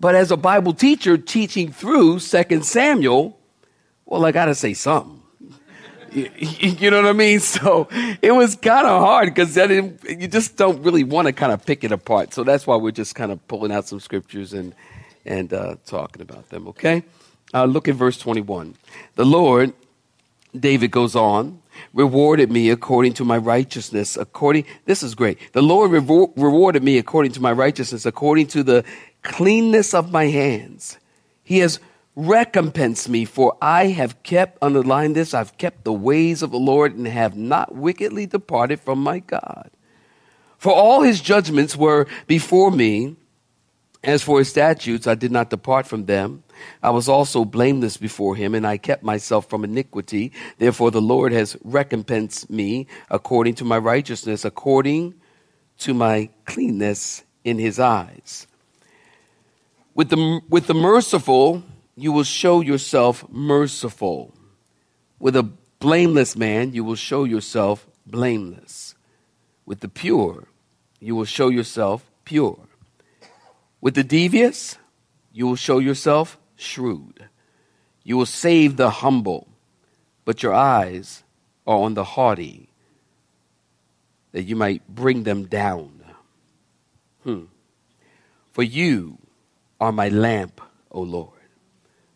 But 0.00 0.14
as 0.14 0.30
a 0.30 0.36
Bible 0.38 0.72
teacher 0.72 1.18
teaching 1.18 1.70
through 1.70 2.20
Second 2.20 2.64
Samuel, 2.64 3.38
well, 4.06 4.24
I 4.24 4.32
got 4.32 4.46
to 4.46 4.54
say 4.54 4.72
something. 4.72 5.20
you 6.12 6.90
know 6.90 7.02
what 7.02 7.10
I 7.10 7.12
mean? 7.12 7.38
So 7.52 7.86
it 8.22 8.32
was 8.32 8.56
kind 8.56 8.86
of 8.86 9.02
hard 9.02 9.26
because 9.34 9.54
you 9.56 10.26
just 10.26 10.56
don't 10.56 10.82
really 10.82 11.04
want 11.04 11.26
to 11.26 11.34
kind 11.34 11.52
of 11.52 11.66
pick 11.66 11.84
it 11.84 11.92
apart. 11.92 12.32
So 12.32 12.44
that's 12.44 12.66
why 12.66 12.76
we're 12.76 12.92
just 12.92 13.14
kind 13.14 13.30
of 13.30 13.46
pulling 13.46 13.72
out 13.72 13.86
some 13.86 14.00
scriptures 14.00 14.54
and, 14.54 14.74
and 15.24 15.52
uh, 15.52 15.76
talking 15.86 16.22
about 16.22 16.48
them, 16.50 16.68
okay? 16.68 17.02
Uh, 17.54 17.64
look 17.64 17.88
at 17.88 17.94
verse 17.94 18.18
21. 18.18 18.74
The 19.14 19.26
Lord, 19.26 19.72
David 20.58 20.90
goes 20.90 21.14
on, 21.14 21.60
rewarded 21.92 22.50
me 22.50 22.70
according 22.70 23.14
to 23.14 23.24
my 23.24 23.36
righteousness, 23.36 24.16
according, 24.16 24.64
this 24.84 25.02
is 25.02 25.14
great. 25.14 25.38
The 25.52 25.62
Lord 25.62 25.90
rewar- 25.90 26.32
rewarded 26.36 26.82
me 26.82 26.98
according 26.98 27.32
to 27.32 27.40
my 27.40 27.52
righteousness, 27.52 28.06
according 28.06 28.48
to 28.48 28.62
the 28.62 28.84
cleanness 29.22 29.94
of 29.94 30.10
my 30.10 30.26
hands. 30.26 30.98
He 31.44 31.58
has 31.58 31.78
recompensed 32.14 33.08
me, 33.08 33.24
for 33.24 33.56
I 33.62 33.86
have 33.86 34.22
kept, 34.22 34.58
underline 34.62 35.14
this, 35.14 35.32
I've 35.32 35.56
kept 35.56 35.84
the 35.84 35.92
ways 35.92 36.42
of 36.42 36.50
the 36.50 36.58
Lord 36.58 36.94
and 36.94 37.06
have 37.06 37.36
not 37.36 37.74
wickedly 37.74 38.26
departed 38.26 38.80
from 38.80 39.02
my 39.02 39.20
God. 39.20 39.70
For 40.58 40.72
all 40.72 41.02
his 41.02 41.20
judgments 41.20 41.74
were 41.74 42.06
before 42.26 42.70
me. 42.70 43.16
As 44.04 44.22
for 44.22 44.40
his 44.40 44.48
statutes, 44.48 45.06
I 45.06 45.14
did 45.14 45.30
not 45.30 45.50
depart 45.50 45.86
from 45.86 46.06
them. 46.06 46.42
I 46.82 46.90
was 46.90 47.08
also 47.08 47.44
blameless 47.44 47.96
before 47.96 48.34
him, 48.34 48.54
and 48.54 48.66
I 48.66 48.76
kept 48.76 49.04
myself 49.04 49.48
from 49.48 49.62
iniquity. 49.62 50.32
Therefore, 50.58 50.90
the 50.90 51.00
Lord 51.00 51.32
has 51.32 51.56
recompensed 51.62 52.50
me 52.50 52.88
according 53.10 53.54
to 53.56 53.64
my 53.64 53.78
righteousness, 53.78 54.44
according 54.44 55.14
to 55.78 55.94
my 55.94 56.30
cleanness 56.46 57.22
in 57.44 57.58
his 57.58 57.78
eyes. 57.78 58.48
With 59.94 60.10
the, 60.10 60.40
with 60.48 60.66
the 60.66 60.74
merciful, 60.74 61.62
you 61.96 62.10
will 62.10 62.24
show 62.24 62.60
yourself 62.60 63.24
merciful. 63.28 64.34
With 65.20 65.36
a 65.36 65.44
blameless 65.78 66.34
man, 66.36 66.72
you 66.72 66.82
will 66.82 66.96
show 66.96 67.22
yourself 67.22 67.86
blameless. 68.04 68.96
With 69.64 69.78
the 69.78 69.88
pure, 69.88 70.48
you 70.98 71.14
will 71.14 71.24
show 71.24 71.50
yourself 71.50 72.10
pure. 72.24 72.58
With 73.82 73.96
the 73.96 74.04
devious, 74.04 74.78
you 75.32 75.44
will 75.48 75.56
show 75.56 75.80
yourself 75.80 76.38
shrewd. 76.54 77.28
You 78.04 78.16
will 78.16 78.26
save 78.26 78.76
the 78.76 78.90
humble, 78.90 79.48
but 80.24 80.40
your 80.40 80.54
eyes 80.54 81.24
are 81.66 81.78
on 81.78 81.94
the 81.94 82.04
haughty, 82.04 82.68
that 84.30 84.44
you 84.44 84.54
might 84.54 84.86
bring 84.88 85.24
them 85.24 85.46
down. 85.46 86.04
Hmm. 87.24 87.46
For 88.52 88.62
you 88.62 89.18
are 89.80 89.92
my 89.92 90.08
lamp, 90.08 90.60
O 90.92 91.02
Lord. 91.02 91.40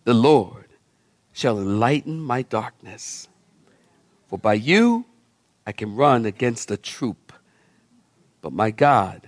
The 0.04 0.14
Lord 0.14 0.68
shall 1.32 1.58
enlighten 1.58 2.20
my 2.20 2.42
darkness. 2.42 3.26
For 4.28 4.38
by 4.38 4.54
you 4.54 5.04
I 5.66 5.72
can 5.72 5.96
run 5.96 6.26
against 6.26 6.70
a 6.70 6.76
troop, 6.76 7.32
but 8.40 8.52
my 8.52 8.70
God, 8.70 9.22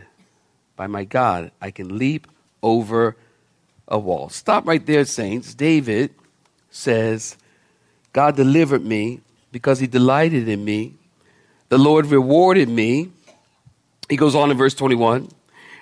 by 0.79 0.87
my 0.87 1.05
God, 1.05 1.51
I 1.61 1.73
can 1.73 1.99
leap 1.99 2.29
over 2.63 3.17
a 3.89 3.99
wall. 3.99 4.29
Stop 4.29 4.65
right 4.65 4.85
there, 4.87 5.05
saints. 5.05 5.53
David 5.53 6.15
says, 6.71 7.37
God 8.13 8.37
delivered 8.37 8.85
me 8.85 9.21
because 9.51 9.81
he 9.81 9.89
delighted 9.89 10.49
in 10.49 10.65
me. 10.65 10.95
The 11.69 11.79
Lord 11.79 12.07
rewarded 12.07 12.69
me. 12.69 13.11
He 14.09 14.17
goes 14.17 14.37
on 14.37 14.51
in 14.51 14.57
verse 14.57 14.75
21 14.75 15.29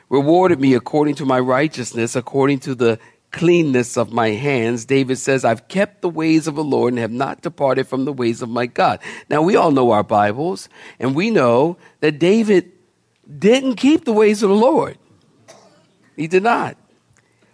rewarded 0.08 0.60
me 0.60 0.74
according 0.74 1.16
to 1.16 1.24
my 1.24 1.40
righteousness, 1.40 2.14
according 2.14 2.60
to 2.60 2.76
the 2.76 2.98
cleanness 3.32 3.96
of 3.96 4.12
my 4.12 4.30
hands. 4.30 4.84
David 4.84 5.18
says, 5.18 5.44
I've 5.44 5.68
kept 5.68 6.00
the 6.00 6.08
ways 6.08 6.46
of 6.46 6.54
the 6.54 6.64
Lord 6.64 6.92
and 6.92 7.00
have 7.00 7.10
not 7.10 7.42
departed 7.42 7.88
from 7.88 8.04
the 8.04 8.12
ways 8.12 8.40
of 8.40 8.48
my 8.48 8.66
God. 8.66 9.00
Now, 9.28 9.42
we 9.42 9.56
all 9.56 9.72
know 9.72 9.90
our 9.90 10.04
Bibles, 10.04 10.68
and 11.00 11.14
we 11.14 11.30
know 11.30 11.76
that 12.00 12.20
David 12.20 12.72
didn't 13.38 13.76
keep 13.76 14.04
the 14.04 14.12
ways 14.12 14.42
of 14.42 14.50
the 14.50 14.56
Lord. 14.56 14.98
He 16.16 16.26
did 16.26 16.42
not. 16.42 16.76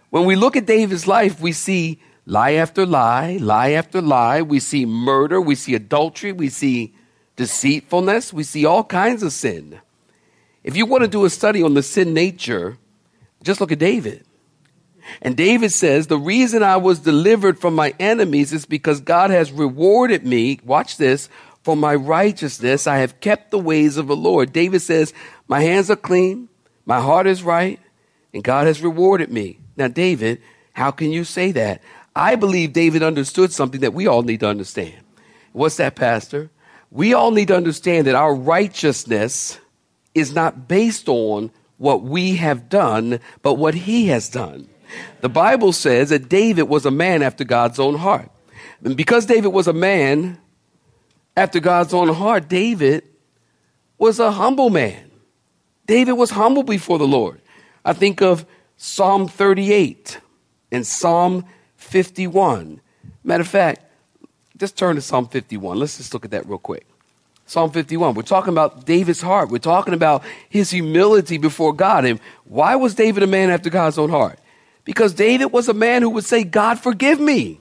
When 0.09 0.25
we 0.25 0.35
look 0.35 0.55
at 0.55 0.65
David's 0.65 1.07
life, 1.07 1.41
we 1.41 1.51
see 1.51 1.99
lie 2.25 2.53
after 2.53 2.85
lie, 2.85 3.37
lie 3.41 3.71
after 3.71 4.01
lie. 4.01 4.41
We 4.41 4.59
see 4.59 4.85
murder, 4.85 5.41
we 5.41 5.55
see 5.55 5.75
adultery, 5.75 6.31
we 6.31 6.49
see 6.49 6.93
deceitfulness, 7.35 8.31
we 8.31 8.43
see 8.43 8.65
all 8.65 8.83
kinds 8.83 9.23
of 9.23 9.33
sin. 9.33 9.79
If 10.63 10.77
you 10.77 10.85
want 10.85 11.03
to 11.03 11.09
do 11.09 11.25
a 11.25 11.29
study 11.29 11.61
on 11.61 11.73
the 11.73 11.83
sin 11.83 12.13
nature, 12.13 12.77
just 13.41 13.59
look 13.59 13.71
at 13.71 13.79
David. 13.79 14.23
And 15.21 15.35
David 15.35 15.71
says, 15.71 16.07
The 16.07 16.17
reason 16.17 16.63
I 16.63 16.77
was 16.77 16.99
delivered 16.99 17.59
from 17.59 17.75
my 17.75 17.93
enemies 17.99 18.53
is 18.53 18.65
because 18.65 19.01
God 19.01 19.31
has 19.31 19.51
rewarded 19.51 20.25
me, 20.25 20.59
watch 20.63 20.97
this, 20.97 21.27
for 21.63 21.75
my 21.75 21.95
righteousness. 21.95 22.87
I 22.87 22.97
have 22.97 23.19
kept 23.19 23.51
the 23.51 23.59
ways 23.59 23.97
of 23.97 24.07
the 24.07 24.15
Lord. 24.15 24.53
David 24.53 24.81
says, 24.81 25.13
My 25.47 25.61
hands 25.61 25.89
are 25.89 25.95
clean, 25.95 26.49
my 26.85 26.99
heart 26.99 27.27
is 27.27 27.43
right, 27.43 27.79
and 28.33 28.43
God 28.43 28.67
has 28.67 28.81
rewarded 28.81 29.31
me. 29.31 29.59
Now, 29.75 29.87
David, 29.87 30.41
how 30.73 30.91
can 30.91 31.11
you 31.11 31.23
say 31.23 31.51
that? 31.53 31.81
I 32.15 32.35
believe 32.35 32.73
David 32.73 33.01
understood 33.01 33.51
something 33.51 33.81
that 33.81 33.93
we 33.93 34.07
all 34.07 34.21
need 34.21 34.41
to 34.41 34.47
understand. 34.47 34.95
What's 35.51 35.77
that, 35.77 35.95
Pastor? 35.95 36.51
We 36.91 37.13
all 37.13 37.31
need 37.31 37.47
to 37.47 37.55
understand 37.55 38.05
that 38.05 38.15
our 38.15 38.35
righteousness 38.35 39.59
is 40.13 40.33
not 40.33 40.67
based 40.67 41.09
on 41.09 41.51
what 41.77 42.03
we 42.03 42.35
have 42.35 42.69
done, 42.69 43.19
but 43.41 43.55
what 43.55 43.73
he 43.73 44.07
has 44.07 44.29
done. 44.29 44.67
The 45.21 45.29
Bible 45.29 45.73
says 45.73 46.09
that 46.09 46.29
David 46.29 46.63
was 46.63 46.85
a 46.85 46.91
man 46.91 47.23
after 47.23 47.43
God's 47.43 47.79
own 47.79 47.95
heart. 47.95 48.29
And 48.83 48.95
because 48.95 49.25
David 49.25 49.49
was 49.49 49.67
a 49.67 49.73
man 49.73 50.37
after 51.35 51.59
God's 51.59 51.93
own 51.93 52.09
heart, 52.09 52.47
David 52.47 53.03
was 53.97 54.19
a 54.19 54.31
humble 54.31 54.69
man. 54.69 55.11
David 55.87 56.13
was 56.13 56.31
humble 56.31 56.63
before 56.63 56.97
the 56.97 57.07
Lord. 57.07 57.41
I 57.83 57.93
think 57.93 58.21
of 58.21 58.45
Psalm 58.77 59.27
38 59.27 60.19
and 60.71 60.85
Psalm 60.85 61.45
51. 61.77 62.79
Matter 63.23 63.41
of 63.41 63.47
fact, 63.47 63.83
just 64.57 64.77
turn 64.77 64.95
to 64.95 65.01
Psalm 65.01 65.27
51. 65.27 65.79
Let's 65.79 65.97
just 65.97 66.13
look 66.13 66.25
at 66.25 66.31
that 66.31 66.47
real 66.47 66.57
quick. 66.57 66.85
Psalm 67.45 67.71
51. 67.71 68.13
We're 68.13 68.21
talking 68.21 68.53
about 68.53 68.85
David's 68.85 69.21
heart. 69.21 69.49
We're 69.49 69.57
talking 69.57 69.93
about 69.93 70.23
his 70.49 70.71
humility 70.71 71.37
before 71.37 71.73
God. 71.73 72.05
And 72.05 72.19
why 72.45 72.75
was 72.75 72.95
David 72.95 73.23
a 73.23 73.27
man 73.27 73.49
after 73.49 73.69
God's 73.69 73.97
own 73.97 74.09
heart? 74.09 74.39
Because 74.85 75.13
David 75.13 75.47
was 75.47 75.67
a 75.69 75.73
man 75.73 76.01
who 76.01 76.09
would 76.11 76.25
say, 76.25 76.43
God, 76.43 76.79
forgive 76.79 77.19
me. 77.19 77.59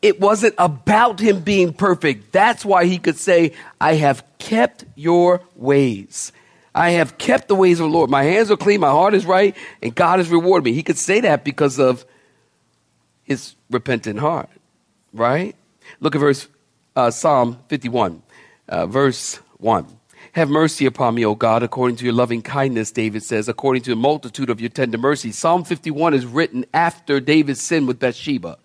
It 0.00 0.20
wasn't 0.20 0.54
about 0.58 1.18
him 1.18 1.40
being 1.40 1.72
perfect. 1.72 2.32
That's 2.32 2.64
why 2.64 2.84
he 2.84 2.98
could 2.98 3.16
say, 3.16 3.52
I 3.80 3.94
have 3.94 4.24
kept 4.38 4.84
your 4.94 5.42
ways. 5.56 6.32
I 6.74 6.90
have 6.90 7.18
kept 7.18 7.48
the 7.48 7.56
ways 7.56 7.80
of 7.80 7.90
the 7.90 7.92
Lord. 7.92 8.08
My 8.08 8.22
hands 8.22 8.50
are 8.50 8.56
clean, 8.56 8.80
my 8.80 8.90
heart 8.90 9.14
is 9.14 9.26
right, 9.26 9.56
and 9.82 9.94
God 9.94 10.20
has 10.20 10.28
rewarded 10.28 10.64
me. 10.64 10.72
He 10.72 10.84
could 10.84 10.98
say 10.98 11.20
that 11.22 11.42
because 11.44 11.80
of 11.80 12.04
his 13.24 13.56
repentant 13.70 14.20
heart, 14.20 14.48
right? 15.12 15.56
Look 16.00 16.14
at 16.14 16.20
verse 16.20 16.46
uh, 16.94 17.10
Psalm 17.10 17.58
51, 17.68 18.22
uh, 18.68 18.86
verse 18.86 19.36
1. 19.58 19.86
Have 20.32 20.50
mercy 20.50 20.86
upon 20.86 21.14
me, 21.14 21.24
O 21.24 21.34
God, 21.34 21.62
according 21.62 21.96
to 21.96 22.04
your 22.04 22.14
loving 22.14 22.42
kindness, 22.42 22.92
David 22.92 23.22
says, 23.22 23.48
according 23.48 23.82
to 23.82 23.90
the 23.90 23.96
multitude 23.96 24.50
of 24.50 24.60
your 24.60 24.70
tender 24.70 24.98
mercies. 24.98 25.36
Psalm 25.36 25.64
51 25.64 26.14
is 26.14 26.26
written 26.26 26.64
after 26.72 27.18
David's 27.18 27.60
sin 27.60 27.86
with 27.86 27.98
Bathsheba. 27.98 28.58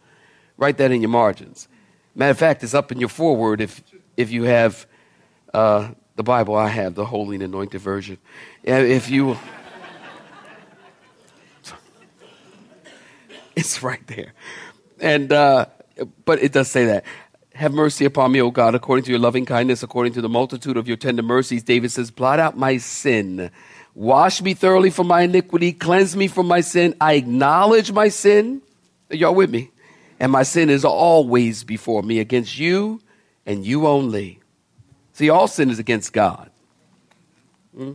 Write 0.57 0.77
that 0.77 0.91
in 0.91 1.01
your 1.01 1.09
margins. 1.09 1.67
Matter 2.15 2.31
of 2.31 2.37
fact, 2.37 2.63
it's 2.63 2.73
up 2.73 2.91
in 2.91 2.99
your 2.99 3.09
foreword 3.09 3.59
if, 3.61 3.81
if 4.17 4.31
you 4.31 4.43
have 4.43 4.85
uh, 5.53 5.89
the 6.15 6.23
Bible. 6.23 6.55
I 6.55 6.67
have 6.67 6.95
the 6.95 7.05
Holy 7.05 7.35
and 7.35 7.43
Anointed 7.43 7.81
Version. 7.81 8.17
If 8.63 9.09
you. 9.09 9.37
it's 13.55 13.81
right 13.81 14.05
there. 14.07 14.33
And, 14.99 15.33
uh, 15.33 15.65
but 16.25 16.41
it 16.41 16.51
does 16.51 16.69
say 16.69 16.85
that. 16.85 17.03
Have 17.55 17.71
mercy 17.73 18.05
upon 18.05 18.31
me, 18.31 18.41
O 18.41 18.49
God, 18.49 18.73
according 18.73 19.05
to 19.05 19.11
your 19.11 19.19
loving 19.19 19.45
kindness, 19.45 19.83
according 19.83 20.13
to 20.13 20.21
the 20.21 20.29
multitude 20.29 20.75
of 20.75 20.87
your 20.87 20.97
tender 20.97 21.21
mercies. 21.21 21.61
David 21.61 21.91
says, 21.91 22.09
blot 22.09 22.39
out 22.39 22.57
my 22.57 22.77
sin. 22.77 23.51
Wash 23.93 24.41
me 24.41 24.55
thoroughly 24.55 24.89
from 24.89 25.07
my 25.07 25.21
iniquity. 25.21 25.71
Cleanse 25.71 26.15
me 26.15 26.27
from 26.27 26.47
my 26.47 26.61
sin. 26.61 26.95
I 26.99 27.13
acknowledge 27.13 27.91
my 27.91 28.09
sin. 28.09 28.63
Are 29.11 29.15
y'all 29.15 29.35
with 29.35 29.51
me? 29.51 29.69
And 30.23 30.31
my 30.31 30.43
sin 30.43 30.69
is 30.69 30.85
always 30.85 31.65
before 31.65 32.01
me 32.01 32.19
against 32.19 32.57
you 32.57 33.01
and 33.45 33.65
you 33.65 33.87
only. 33.87 34.39
See, 35.11 35.29
all 35.29 35.49
sin 35.49 35.69
is 35.69 35.79
against 35.79 36.13
God. 36.13 36.49
Hmm? 37.75 37.91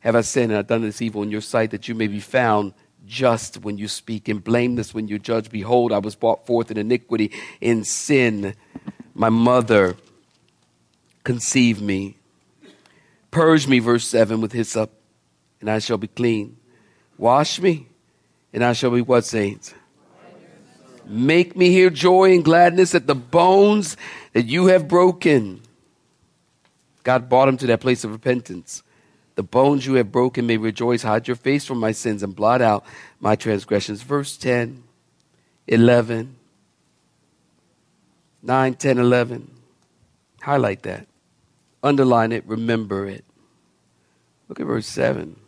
Have 0.00 0.16
I 0.16 0.22
sinned 0.22 0.50
and 0.50 0.58
I've 0.58 0.66
done 0.66 0.82
this 0.82 1.00
evil 1.00 1.22
in 1.22 1.30
your 1.30 1.40
sight 1.40 1.70
that 1.70 1.86
you 1.86 1.94
may 1.94 2.08
be 2.08 2.18
found 2.18 2.74
just 3.06 3.62
when 3.62 3.78
you 3.78 3.86
speak 3.86 4.28
and 4.28 4.42
blameless 4.42 4.92
when 4.92 5.06
you 5.06 5.20
judge. 5.20 5.50
Behold, 5.50 5.92
I 5.92 5.98
was 5.98 6.16
brought 6.16 6.48
forth 6.48 6.68
in 6.72 6.76
iniquity, 6.76 7.30
in 7.60 7.84
sin. 7.84 8.56
My 9.14 9.28
mother 9.28 9.94
conceived 11.22 11.80
me. 11.80 12.16
Purge 13.30 13.68
me, 13.68 13.78
verse 13.78 14.04
7, 14.04 14.40
with 14.40 14.50
hyssop, 14.50 14.90
and 15.60 15.70
I 15.70 15.78
shall 15.78 15.96
be 15.96 16.08
clean. 16.08 16.56
Wash 17.16 17.60
me, 17.60 17.86
and 18.52 18.64
I 18.64 18.72
shall 18.72 18.90
be 18.90 19.00
what, 19.00 19.24
saints? 19.24 19.74
Make 21.10 21.56
me 21.56 21.70
hear 21.70 21.90
joy 21.90 22.32
and 22.32 22.44
gladness 22.44 22.94
at 22.94 23.08
the 23.08 23.16
bones 23.16 23.96
that 24.32 24.46
you 24.46 24.66
have 24.66 24.86
broken. 24.86 25.60
God 27.02 27.28
brought 27.28 27.48
him 27.48 27.56
to 27.56 27.66
that 27.66 27.80
place 27.80 28.04
of 28.04 28.12
repentance. 28.12 28.84
The 29.34 29.42
bones 29.42 29.86
you 29.86 29.94
have 29.94 30.12
broken 30.12 30.46
may 30.46 30.56
rejoice. 30.56 31.02
Hide 31.02 31.26
your 31.26 31.34
face 31.34 31.64
from 31.64 31.78
my 31.78 31.90
sins 31.90 32.22
and 32.22 32.36
blot 32.36 32.62
out 32.62 32.84
my 33.18 33.34
transgressions. 33.34 34.02
Verse 34.02 34.36
10, 34.36 34.84
11, 35.66 36.36
9, 38.42 38.74
10, 38.74 38.98
11. 38.98 39.50
Highlight 40.42 40.82
that. 40.84 41.08
Underline 41.82 42.30
it. 42.30 42.44
Remember 42.46 43.06
it. 43.06 43.24
Look 44.48 44.60
at 44.60 44.66
verse 44.66 44.86
7. 44.86 45.39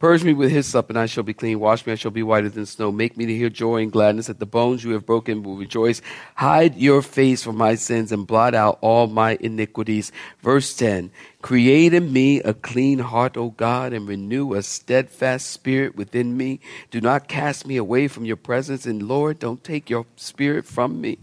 Purge 0.00 0.24
me 0.24 0.32
with 0.32 0.50
hyssop, 0.50 0.88
and 0.88 0.98
I 0.98 1.04
shall 1.04 1.24
be 1.24 1.34
clean. 1.34 1.60
Wash 1.60 1.84
me, 1.84 1.92
I 1.92 1.96
shall 1.96 2.10
be 2.10 2.22
whiter 2.22 2.48
than 2.48 2.64
snow. 2.64 2.90
Make 2.90 3.18
me 3.18 3.26
to 3.26 3.36
hear 3.36 3.50
joy 3.50 3.82
and 3.82 3.92
gladness, 3.92 4.28
that 4.28 4.38
the 4.38 4.46
bones 4.46 4.82
you 4.82 4.92
have 4.92 5.04
broken 5.04 5.42
will 5.42 5.58
rejoice. 5.58 6.00
Hide 6.36 6.74
your 6.76 7.02
face 7.02 7.42
from 7.42 7.58
my 7.58 7.74
sins 7.74 8.10
and 8.10 8.26
blot 8.26 8.54
out 8.54 8.78
all 8.80 9.08
my 9.08 9.36
iniquities. 9.40 10.10
Verse 10.40 10.74
10 10.74 11.10
Create 11.42 11.92
in 11.92 12.14
me 12.14 12.40
a 12.40 12.54
clean 12.54 13.00
heart, 13.00 13.36
O 13.36 13.50
God, 13.50 13.92
and 13.92 14.08
renew 14.08 14.54
a 14.54 14.62
steadfast 14.62 15.50
spirit 15.50 15.96
within 15.96 16.34
me. 16.34 16.60
Do 16.90 17.02
not 17.02 17.28
cast 17.28 17.66
me 17.66 17.76
away 17.76 18.08
from 18.08 18.24
your 18.24 18.36
presence, 18.36 18.86
and 18.86 19.02
Lord, 19.02 19.38
don't 19.38 19.62
take 19.62 19.90
your 19.90 20.06
spirit 20.16 20.64
from 20.64 21.02
me. 21.02 21.18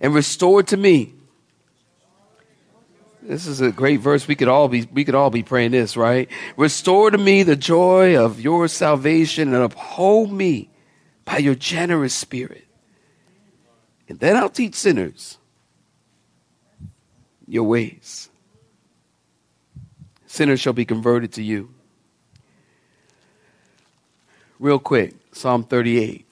And 0.00 0.12
restore 0.12 0.64
to 0.64 0.76
me 0.76 1.14
this 3.24 3.46
is 3.46 3.60
a 3.60 3.72
great 3.72 4.00
verse. 4.00 4.28
We 4.28 4.34
could 4.34 4.48
all 4.48 4.68
be 4.68 4.86
we 4.92 5.04
could 5.04 5.14
all 5.14 5.30
be 5.30 5.42
praying 5.42 5.70
this, 5.70 5.96
right? 5.96 6.28
Restore 6.56 7.10
to 7.10 7.18
me 7.18 7.42
the 7.42 7.56
joy 7.56 8.16
of 8.16 8.40
your 8.40 8.68
salvation 8.68 9.54
and 9.54 9.62
uphold 9.62 10.30
me 10.30 10.70
by 11.24 11.38
your 11.38 11.54
generous 11.54 12.14
spirit. 12.14 12.66
And 14.08 14.20
then 14.20 14.36
I'll 14.36 14.50
teach 14.50 14.74
sinners 14.74 15.38
your 17.46 17.64
ways. 17.64 18.28
Sinners 20.26 20.60
shall 20.60 20.72
be 20.72 20.84
converted 20.84 21.32
to 21.34 21.42
you. 21.42 21.72
Real 24.58 24.78
quick, 24.78 25.14
Psalm 25.32 25.64
38. 25.64 26.26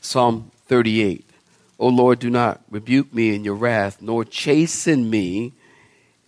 Psalm 0.00 0.50
38. 0.66 1.31
O 1.82 1.88
Lord, 1.88 2.20
do 2.20 2.30
not 2.30 2.62
rebuke 2.70 3.12
me 3.12 3.34
in 3.34 3.42
your 3.42 3.56
wrath, 3.56 4.00
nor 4.00 4.24
chasten 4.24 5.10
me 5.10 5.52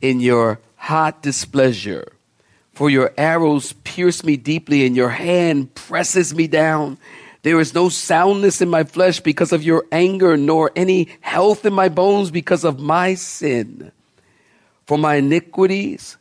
in 0.01 0.19
your 0.19 0.59
hot 0.75 1.23
displeasure. 1.23 2.13
For 2.73 2.91
your 2.91 3.15
arrows 3.17 3.73
pierce 3.85 4.25
me 4.25 4.37
deeply, 4.37 4.85
and 4.85 4.97
your 4.97 5.11
hand 5.11 5.73
presses 5.77 6.35
me 6.35 6.49
down. 6.49 6.99
There 7.43 7.61
is 7.61 7.73
no 7.73 7.89
soundness 7.89 8.61
in 8.61 8.69
my 8.69 8.83
flesh 8.83 9.21
because 9.21 9.53
of 9.53 9.63
your 9.63 9.87
anger, 9.93 10.37
nor 10.37 10.73
any 10.75 11.09
health 11.21 11.65
in 11.65 11.73
my 11.73 11.89
bones 11.89 12.33
because 12.33 12.65
of 12.65 12.81
my 12.81 13.15
sin. 13.15 13.93
For 14.87 14.99
my 14.99 15.17
iniquities 15.17 16.17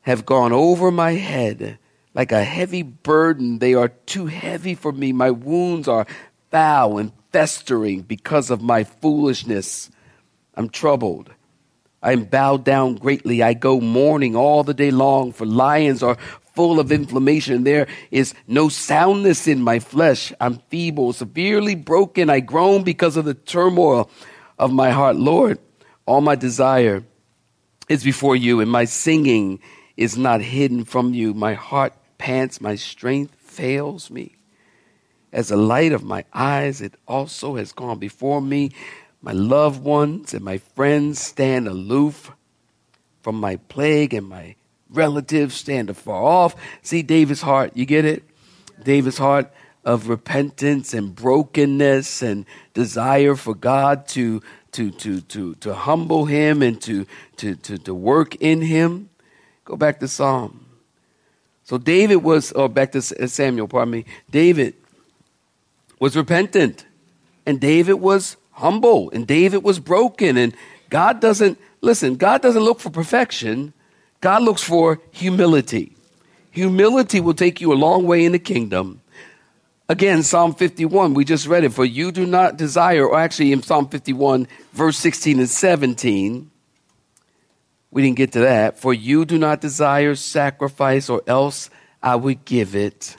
have 0.00 0.24
gone 0.24 0.54
over 0.54 0.90
my 0.90 1.12
head 1.12 1.76
like 2.14 2.32
a 2.32 2.44
heavy 2.44 2.82
burden. 2.82 3.58
They 3.58 3.74
are 3.74 3.88
too 3.88 4.24
heavy 4.24 4.74
for 4.74 4.90
me. 4.90 5.12
My 5.12 5.32
wounds 5.32 5.86
are 5.86 6.06
foul 6.50 6.96
and 6.96 7.12
festering 7.32 8.02
because 8.02 8.50
of 8.50 8.62
my 8.62 8.84
foolishness. 8.84 9.90
I'm 10.54 10.68
troubled. 10.68 11.30
I 12.02 12.12
am 12.12 12.24
bowed 12.24 12.64
down 12.64 12.94
greatly. 12.94 13.42
I 13.42 13.54
go 13.54 13.80
mourning 13.80 14.36
all 14.36 14.62
the 14.62 14.74
day 14.74 14.90
long, 14.90 15.32
for 15.32 15.46
lions 15.46 16.02
are 16.02 16.16
full 16.54 16.80
of 16.80 16.92
inflammation. 16.92 17.64
There 17.64 17.86
is 18.10 18.34
no 18.46 18.68
soundness 18.68 19.46
in 19.46 19.62
my 19.62 19.78
flesh. 19.78 20.32
I'm 20.40 20.58
feeble, 20.70 21.12
severely 21.12 21.74
broken. 21.74 22.30
I 22.30 22.40
groan 22.40 22.82
because 22.82 23.16
of 23.16 23.24
the 23.24 23.34
turmoil 23.34 24.10
of 24.58 24.72
my 24.72 24.90
heart. 24.90 25.16
Lord, 25.16 25.58
all 26.06 26.20
my 26.20 26.34
desire 26.34 27.04
is 27.88 28.04
before 28.04 28.36
you, 28.36 28.60
and 28.60 28.70
my 28.70 28.84
singing 28.84 29.60
is 29.96 30.16
not 30.16 30.40
hidden 30.40 30.84
from 30.84 31.14
you. 31.14 31.34
My 31.34 31.54
heart 31.54 31.94
pants, 32.18 32.60
my 32.60 32.76
strength 32.76 33.34
fails 33.40 34.10
me. 34.10 34.37
As 35.32 35.48
the 35.48 35.56
light 35.56 35.92
of 35.92 36.02
my 36.02 36.24
eyes, 36.32 36.80
it 36.80 36.94
also 37.06 37.56
has 37.56 37.72
gone 37.72 37.98
before 37.98 38.40
me. 38.40 38.72
My 39.20 39.32
loved 39.32 39.82
ones 39.82 40.32
and 40.32 40.44
my 40.44 40.58
friends 40.58 41.20
stand 41.20 41.68
aloof 41.68 42.32
from 43.22 43.36
my 43.36 43.56
plague, 43.56 44.14
and 44.14 44.28
my 44.28 44.54
relatives 44.90 45.54
stand 45.54 45.90
afar 45.90 46.22
off. 46.22 46.56
See 46.82 47.02
David's 47.02 47.42
heart, 47.42 47.72
you 47.74 47.84
get 47.84 48.04
it? 48.04 48.22
David's 48.82 49.18
heart 49.18 49.52
of 49.84 50.08
repentance 50.08 50.94
and 50.94 51.14
brokenness 51.14 52.22
and 52.22 52.46
desire 52.74 53.34
for 53.34 53.54
God 53.54 54.06
to 54.08 54.40
to 54.72 54.90
to 54.92 55.20
to 55.22 55.54
to 55.56 55.74
humble 55.74 56.26
him 56.26 56.62
and 56.62 56.80
to 56.82 57.06
to 57.36 57.54
to, 57.56 57.78
to 57.78 57.94
work 57.94 58.34
in 58.36 58.62
him. 58.62 59.10
Go 59.64 59.76
back 59.76 60.00
to 60.00 60.08
Psalm. 60.08 60.64
So 61.64 61.76
David 61.76 62.16
was, 62.16 62.50
or 62.52 62.70
back 62.70 62.92
to 62.92 63.02
Samuel, 63.02 63.68
pardon 63.68 63.92
me. 63.92 64.06
David 64.30 64.74
was 66.00 66.16
repentant, 66.16 66.86
and 67.46 67.60
David 67.60 67.94
was 67.94 68.36
humble, 68.52 69.10
and 69.10 69.26
David 69.26 69.62
was 69.62 69.78
broken, 69.78 70.36
and 70.36 70.54
God 70.90 71.20
doesn't 71.20 71.58
listen. 71.80 72.16
God 72.16 72.42
doesn't 72.42 72.62
look 72.62 72.80
for 72.80 72.90
perfection. 72.90 73.72
God 74.20 74.42
looks 74.42 74.62
for 74.62 75.00
humility. 75.10 75.94
Humility 76.50 77.20
will 77.20 77.34
take 77.34 77.60
you 77.60 77.72
a 77.72 77.74
long 77.74 78.04
way 78.04 78.24
in 78.24 78.32
the 78.32 78.38
kingdom. 78.38 79.00
Again, 79.88 80.22
Psalm 80.22 80.54
51, 80.54 81.14
we 81.14 81.24
just 81.24 81.46
read 81.46 81.64
it. 81.64 81.72
For 81.72 81.84
you 81.84 82.12
do 82.12 82.26
not 82.26 82.56
desire, 82.56 83.06
or 83.06 83.18
actually 83.18 83.52
in 83.52 83.62
Psalm 83.62 83.88
51, 83.88 84.46
verse 84.72 84.98
16 84.98 85.38
and 85.38 85.48
17, 85.48 86.50
we 87.90 88.02
didn't 88.02 88.16
get 88.16 88.32
to 88.32 88.40
that. 88.40 88.78
For 88.78 88.92
you 88.92 89.24
do 89.24 89.38
not 89.38 89.60
desire 89.60 90.14
sacrifice, 90.14 91.08
or 91.08 91.22
else 91.26 91.70
I 92.02 92.16
would 92.16 92.44
give 92.44 92.74
it. 92.74 93.16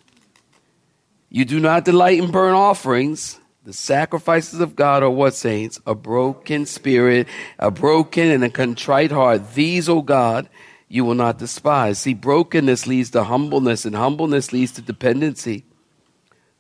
You 1.30 1.46
do 1.46 1.60
not 1.60 1.86
delight 1.86 2.20
in 2.20 2.32
burnt 2.32 2.56
offerings. 2.56 3.40
The 3.64 3.74
sacrifices 3.74 4.60
of 4.60 4.76
God 4.76 5.04
are 5.04 5.10
what, 5.10 5.36
saints? 5.36 5.80
A 5.86 5.94
broken 5.94 6.66
spirit, 6.66 7.28
a 7.60 7.70
broken 7.70 8.32
and 8.32 8.44
a 8.44 8.50
contrite 8.50 9.12
heart. 9.12 9.54
These, 9.54 9.88
O 9.88 10.02
God, 10.02 10.50
you 10.88 11.06
will 11.06 11.16
not 11.16 11.38
despise. 11.38 12.00
See, 12.00 12.16
brokenness 12.16 12.88
leads 12.88 13.12
to 13.12 13.24
humbleness, 13.26 13.86
and 13.86 13.96
humbleness 13.96 14.52
leads 14.52 14.72
to 14.74 14.82
dependency. 14.82 15.66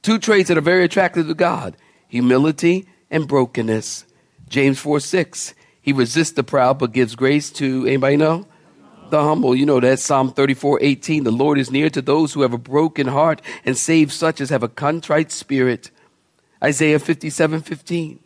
Two 0.03 0.19
traits 0.19 0.49
that 0.49 0.57
are 0.57 0.61
very 0.61 0.83
attractive 0.83 1.27
to 1.27 1.33
God 1.33 1.75
humility 2.07 2.87
and 3.09 3.27
brokenness. 3.27 4.05
James 4.47 4.79
4 4.79 4.99
6. 4.99 5.53
He 5.81 5.93
resists 5.93 6.33
the 6.33 6.43
proud 6.43 6.77
but 6.79 6.91
gives 6.91 7.15
grace 7.15 7.49
to 7.51 7.85
anybody 7.85 8.17
know? 8.17 8.45
The 9.09 9.23
humble. 9.23 9.55
You 9.55 9.65
know 9.65 9.79
that 9.79 9.99
Psalm 9.99 10.31
34 10.31 10.79
18. 10.83 11.23
The 11.23 11.31
Lord 11.31 11.57
is 11.57 11.71
near 11.71 11.89
to 11.89 12.01
those 12.01 12.33
who 12.33 12.43
have 12.43 12.53
a 12.53 12.59
broken 12.59 13.07
heart 13.07 13.41
and 13.65 13.75
save 13.75 14.13
such 14.13 14.39
as 14.39 14.51
have 14.51 14.61
a 14.61 14.67
contrite 14.67 15.31
spirit. 15.31 15.89
Isaiah 16.63 16.99
57 16.99 17.61
15. 17.61 18.19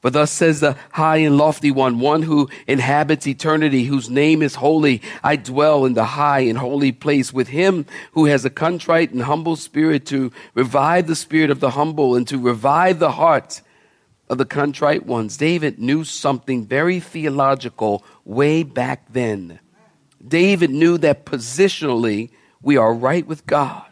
For 0.00 0.10
thus 0.10 0.30
says 0.30 0.60
the 0.60 0.76
high 0.92 1.18
and 1.18 1.36
lofty 1.36 1.70
one, 1.70 1.98
one 2.00 2.22
who 2.22 2.48
inhabits 2.66 3.26
eternity, 3.26 3.84
whose 3.84 4.08
name 4.08 4.42
is 4.42 4.56
holy. 4.56 5.02
I 5.22 5.36
dwell 5.36 5.84
in 5.84 5.94
the 5.94 6.04
high 6.04 6.40
and 6.40 6.58
holy 6.58 6.92
place 6.92 7.32
with 7.32 7.48
him 7.48 7.86
who 8.12 8.26
has 8.26 8.44
a 8.44 8.50
contrite 8.50 9.12
and 9.12 9.22
humble 9.22 9.56
spirit 9.56 10.06
to 10.06 10.32
revive 10.54 11.06
the 11.06 11.16
spirit 11.16 11.50
of 11.50 11.60
the 11.60 11.70
humble 11.70 12.14
and 12.14 12.26
to 12.28 12.38
revive 12.38 12.98
the 12.98 13.12
heart 13.12 13.60
of 14.28 14.38
the 14.38 14.44
contrite 14.44 15.06
ones. 15.06 15.36
David 15.36 15.78
knew 15.78 16.04
something 16.04 16.66
very 16.66 17.00
theological 17.00 18.04
way 18.24 18.62
back 18.62 19.12
then. 19.12 19.58
David 20.28 20.70
knew 20.70 20.98
that 20.98 21.24
positionally 21.24 22.30
we 22.62 22.76
are 22.76 22.92
right 22.92 23.26
with 23.26 23.46
God. 23.46 23.84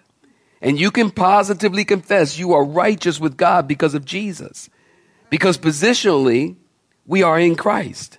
And 0.61 0.81
you 0.81 0.91
can 0.91 1.11
positively 1.11 1.85
confess 1.85 2.39
you 2.39 2.53
are 2.53 2.65
righteous 2.65 3.21
with 3.21 3.37
God 3.37 3.69
because 3.69 3.95
of 3.95 4.05
Jesus. 4.05 4.69
Because 5.31 5.59
positionally, 5.59 6.57
we 7.07 7.23
are 7.23 7.39
in 7.39 7.57
Christ. 7.57 8.19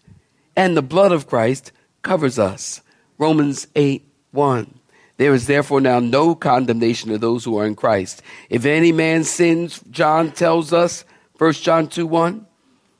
And 0.56 0.75
the 0.75 0.82
blood 0.82 1.12
of 1.12 1.27
Christ 1.27 1.71
covers 2.01 2.39
us. 2.39 2.82
Romans 3.17 3.67
8 3.75 4.03
1. 4.32 4.80
There 5.17 5.34
is 5.34 5.47
therefore 5.47 5.82
now 5.82 5.99
no 5.99 6.36
condemnation 6.36 7.10
to 7.10 7.17
those 7.17 7.43
who 7.43 7.58
are 7.58 7.65
in 7.65 7.75
Christ. 7.75 8.21
If 8.49 8.65
any 8.65 8.91
man 8.91 9.23
sins, 9.23 9.82
John 9.89 10.32
tells 10.32 10.71
us, 10.71 11.06
1 11.38 11.53
John 11.53 11.88
2 11.88 12.06
1. 12.06 12.46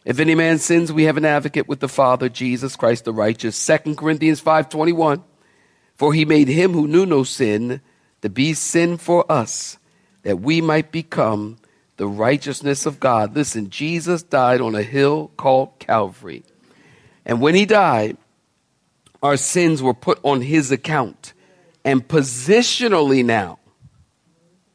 If 0.08 0.22
any 0.22 0.36
man 0.36 0.58
sins, 0.58 0.93
we 0.93 1.04
have 1.04 1.17
an 1.17 1.26
advocate 1.26 1.67
with 1.67 1.82
the 1.82 1.89
Father, 1.89 2.30
Jesus 2.30 2.78
Christ 2.78 3.04
the 3.04 3.12
righteous. 3.12 3.58
2 3.58 3.98
Corinthians 3.98 4.39
5:21. 4.39 5.22
For 5.96 6.13
he 6.13 6.24
made 6.24 6.48
him 6.48 6.72
who 6.72 6.88
knew 6.88 7.06
no 7.06 7.26
sin 7.26 7.82
to 8.22 8.30
be 8.30 8.54
sin 8.54 8.96
for 8.96 9.30
us, 9.30 9.78
that 10.24 10.39
we 10.39 10.62
might 10.62 10.93
become 10.93 11.58
the 11.98 12.08
righteousness 12.08 12.86
of 12.86 13.02
God. 13.02 13.36
Listen, 13.36 13.70
Jesus 13.70 14.24
died 14.24 14.62
on 14.62 14.76
a 14.76 14.82
hill 14.82 15.30
called 15.36 15.78
Calvary. 15.78 16.46
And 17.26 17.41
when 17.41 17.54
he 17.54 17.65
died, 17.65 18.15
our 19.22 19.36
sins 19.36 19.84
were 19.84 19.93
put 19.93 20.22
on 20.24 20.39
his 20.39 20.72
account. 20.72 21.34
And 21.84 22.08
positionally 22.08 23.26
now, 23.26 23.60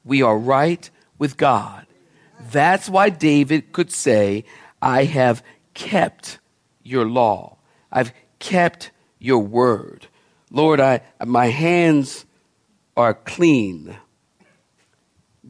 we 0.05 0.21
are 0.21 0.37
right 0.37 0.91
with 1.19 1.39
God. 1.39 1.87
That's 2.51 2.91
why 2.91 3.09
David 3.09 3.73
could 3.73 3.91
say, 3.91 4.45
I 4.83 5.05
have 5.05 5.45
kept 5.73 6.41
your 6.83 7.07
law. 7.07 7.57
I've 7.91 8.13
kept 8.41 8.91
your 9.21 9.39
word. 9.39 10.09
Lord, 10.51 10.81
I, 10.81 11.01
my 11.25 11.47
hands 11.47 12.27
are 12.97 13.15
clean 13.15 13.97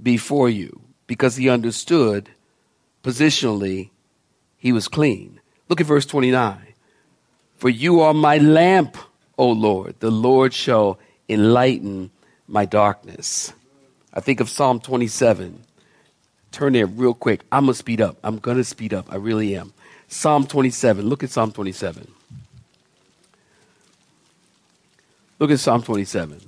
before 0.01 0.51
you 0.51 0.83
because 1.07 1.37
he 1.37 1.49
understood 1.49 2.29
positionally 3.03 3.91
he 4.59 4.73
was 4.73 4.87
clean. 4.87 5.41
Look 5.69 5.81
at 5.81 5.87
verse 5.87 6.07
29. 6.07 6.59
For 7.57 7.71
you 7.71 8.01
are 8.01 8.15
my 8.15 8.39
lamp, 8.39 8.97
O 9.39 9.51
Lord. 9.51 9.99
The 10.01 10.11
Lord 10.11 10.53
shall 10.53 10.99
enlighten 11.29 12.11
my 12.47 12.67
darkness. 12.67 13.53
I 14.13 14.21
think 14.21 14.41
of 14.41 14.51
Psalm 14.51 14.79
27. 14.79 15.65
Turn 16.53 16.75
there 16.75 16.87
real 16.87 17.15
quick. 17.15 17.41
I'm 17.51 17.65
going 17.65 17.73
to 17.73 17.79
speed 17.79 18.01
up. 18.01 18.19
I'm 18.23 18.39
going 18.39 18.59
to 18.59 18.65
speed 18.65 18.93
up. 18.93 19.11
I 19.11 19.17
really 19.17 19.57
am. 19.57 19.73
Psalm 20.07 20.47
27. 20.47 21.09
Look 21.09 21.25
at 21.25 21.31
Psalm 21.31 21.51
27. 21.51 22.07
Look 25.39 25.51
at 25.51 25.59
Psalm 25.59 25.83
27. 25.83 26.41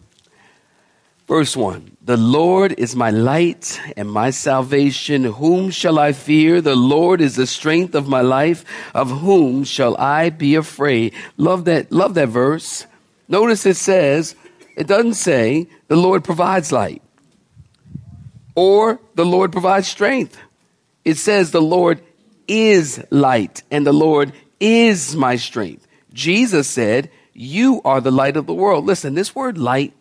Verse 1.26 1.56
1 1.56 1.96
The 2.02 2.18
Lord 2.18 2.74
is 2.78 2.94
my 2.94 3.08
light 3.08 3.80
and 3.96 4.10
my 4.10 4.28
salvation. 4.28 5.24
Whom 5.24 5.70
shall 5.70 5.98
I 5.98 6.12
fear? 6.12 6.60
The 6.60 6.76
Lord 6.76 7.22
is 7.22 7.36
the 7.36 7.46
strength 7.46 7.94
of 7.94 8.06
my 8.06 8.20
life. 8.20 8.64
Of 8.94 9.10
whom 9.10 9.64
shall 9.64 9.96
I 9.96 10.28
be 10.28 10.54
afraid? 10.54 11.14
Love 11.38 11.64
that, 11.64 11.90
love 11.90 12.12
that 12.14 12.28
verse. 12.28 12.86
Notice 13.26 13.64
it 13.64 13.76
says, 13.76 14.36
it 14.76 14.86
doesn't 14.86 15.14
say 15.14 15.66
the 15.88 15.96
Lord 15.96 16.22
provides 16.22 16.70
light 16.70 17.00
or 18.54 19.00
the 19.14 19.24
Lord 19.24 19.52
provides 19.52 19.88
strength. 19.88 20.36
It 21.04 21.16
says 21.16 21.50
the 21.50 21.62
Lord 21.62 22.00
is 22.46 23.02
light 23.10 23.62
and 23.70 23.86
the 23.86 23.92
Lord 23.92 24.32
is 24.60 25.16
my 25.16 25.36
strength. 25.36 25.86
Jesus 26.12 26.68
said, 26.68 27.10
You 27.32 27.80
are 27.84 28.00
the 28.00 28.10
light 28.10 28.36
of 28.36 28.46
the 28.46 28.54
world. 28.54 28.84
Listen, 28.84 29.14
this 29.14 29.34
word 29.34 29.58
light 29.58 29.92